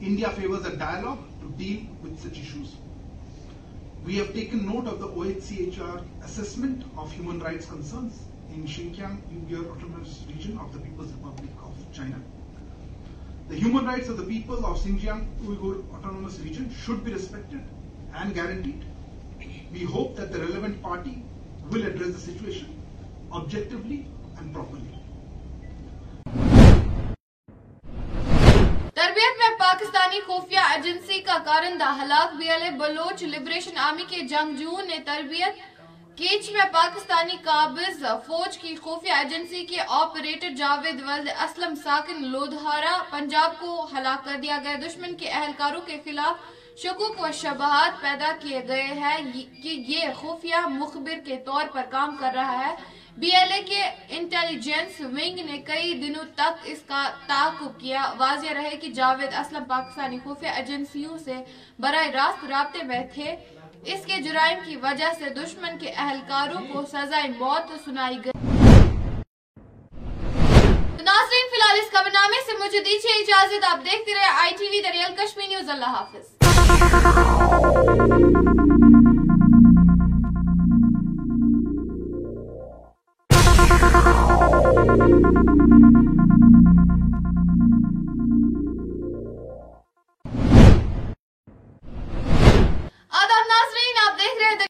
India 0.00 0.30
favors 0.30 0.66
a 0.66 0.76
dialogue 0.76 1.22
to 1.40 1.48
deal 1.50 1.82
with 2.02 2.18
such 2.18 2.38
issues. 2.38 2.74
We 4.04 4.16
have 4.16 4.32
taken 4.34 4.66
note 4.66 4.88
of 4.88 4.98
the 4.98 5.08
OHCHR 5.08 6.02
assessment 6.24 6.84
of 6.96 7.12
human 7.12 7.38
rights 7.38 7.66
concerns 7.66 8.18
in 8.52 8.64
Xinjiang 8.64 9.18
Uyghur 9.30 9.70
Autonomous 9.76 10.24
Region 10.26 10.58
of 10.58 10.72
the 10.72 10.80
People's 10.80 11.12
Republic 11.12 11.50
of 11.62 11.74
China. 11.92 12.20
The 13.48 13.56
human 13.56 13.84
rights 13.84 14.08
of 14.08 14.16
the 14.16 14.24
people 14.24 14.66
of 14.66 14.78
Xinjiang 14.78 15.26
Uyghur 15.44 15.84
Autonomous 15.94 16.40
Region 16.40 16.74
should 16.82 17.04
be 17.04 17.12
respected 17.12 17.62
and 18.14 18.34
guaranteed. 18.34 18.84
We 19.72 19.84
hope 19.84 20.16
that 20.16 20.32
the 20.32 20.40
relevant 20.40 20.82
party 20.82 21.22
will 21.70 21.86
address 21.86 22.12
the 22.12 22.18
situation 22.18 22.79
objectively 23.32 23.98
and 24.40 24.48
properly. 24.52 24.86
تربیت 28.94 29.38
میں 29.38 29.58
پاکستانی 29.58 30.20
خفیہ 30.20 30.58
agency 30.58 31.20
کا 31.20 31.38
کارندہ 31.44 32.02
ہلاک 32.02 32.36
بیالے 32.36 32.70
Baloch 32.70 33.22
liberation 33.22 33.76
army 33.76 34.04
کے 34.08 34.20
جنگجو 34.20 34.80
نے 34.80 34.98
تربیت 35.04 35.56
catch 36.16 36.50
میں 36.50 36.64
پاکستانی 36.72 37.36
قابض 37.44 38.02
فوج 38.26 38.58
کی 38.58 38.76
خفیہ 38.76 39.12
ایجنسی 39.12 39.64
کے 39.66 39.76
آپریٹر 39.88 40.50
جاوید 40.50 41.02
ولد 41.02 41.28
اسلم 41.44 41.74
ساکن 41.74 42.24
لودھارا 42.24 43.02
پنجاب 43.10 43.60
کو 43.60 43.88
ہلاک 43.98 44.24
کر 44.24 44.36
دیا 44.42 44.58
گیا۔ 44.64 44.76
دشمن 44.86 45.14
کے 45.14 45.28
اہلکاروں 45.28 45.80
کے 45.80 46.00
خلاف 46.04 46.34
شکوک 46.78 47.20
و 47.20 47.26
شبہات 47.32 48.02
پیدا 48.02 48.32
کیے 48.40 48.60
گئے 48.68 48.82
ہیں۔ 48.82 49.32
کہ 49.62 49.68
یہ 49.88 50.00
خفیہ 50.20 50.66
مخبر 50.66 51.18
کے 51.26 51.36
طور 51.36 51.62
پر 51.72 51.82
کام 51.90 52.16
کر 52.20 52.30
رہا 52.34 52.68
ہے۔ 52.68 52.99
بی 53.16 53.30
ایل 53.30 53.52
اے 53.52 53.62
کے 53.62 53.82
انٹیلیجنس 54.08 55.00
ونگ 55.00 55.38
نے 55.50 55.58
کئی 55.58 55.94
دنوں 55.94 56.24
تک 56.34 56.60
اس 56.64 56.78
کا 56.86 57.10
تعاقب 57.26 57.80
کیا۔ 57.80 58.12
واضح 58.18 58.46
رہے 58.54 58.76
کہ 58.76 58.88
جاوید 58.88 59.34
اسلم 59.34 59.64
پاکستانی 59.64 60.18
خوفی 60.24 60.46
ایجنسیوں 60.46 61.18
سے 61.18 61.34
براہ 61.78 62.10
راست 62.10 62.44
رابطے 62.44 62.82
میں 62.82 63.00
تھے۔ 63.14 63.36
اس 63.84 64.06
کے 64.06 64.16
جرائم 64.22 64.58
کی 64.64 64.76
وجہ 64.76 65.12
سے 65.18 65.28
دشمن 65.30 65.78
کے 65.78 65.92
اہلکاروں 65.96 66.60
کو 66.72 66.82
سزائے 66.82 67.28
موت 67.38 67.72
سنائی 67.84 68.16
گئی۔ 68.24 68.38
ناظرین، 71.02 71.46
فی 71.50 71.56
الحال 71.56 71.78
اس 71.78 71.90
خبر 71.92 72.10
نامے 72.12 72.40
سے 72.46 72.52
مجھے 72.64 72.80
دیجیے 72.80 73.18
اجازت۔ 73.18 73.64
آپ 73.64 73.84
دیکھتے 73.84 74.14
رہے 74.14 74.30
آئی 74.42 74.52
ٹی 74.58 74.64
وی 74.64 74.80
دریال 74.82 75.14
کشمیر 75.16 75.48
نیوز۔ 75.48 75.70
اللہ 75.70 75.90
حافظ۔ 75.96 76.36
آداب 93.12 93.46
ناظرین 93.48 93.98
آپ 94.02 94.18
دیکھ 94.18 94.36
رہے 94.38 94.48
ہیں 94.48 94.58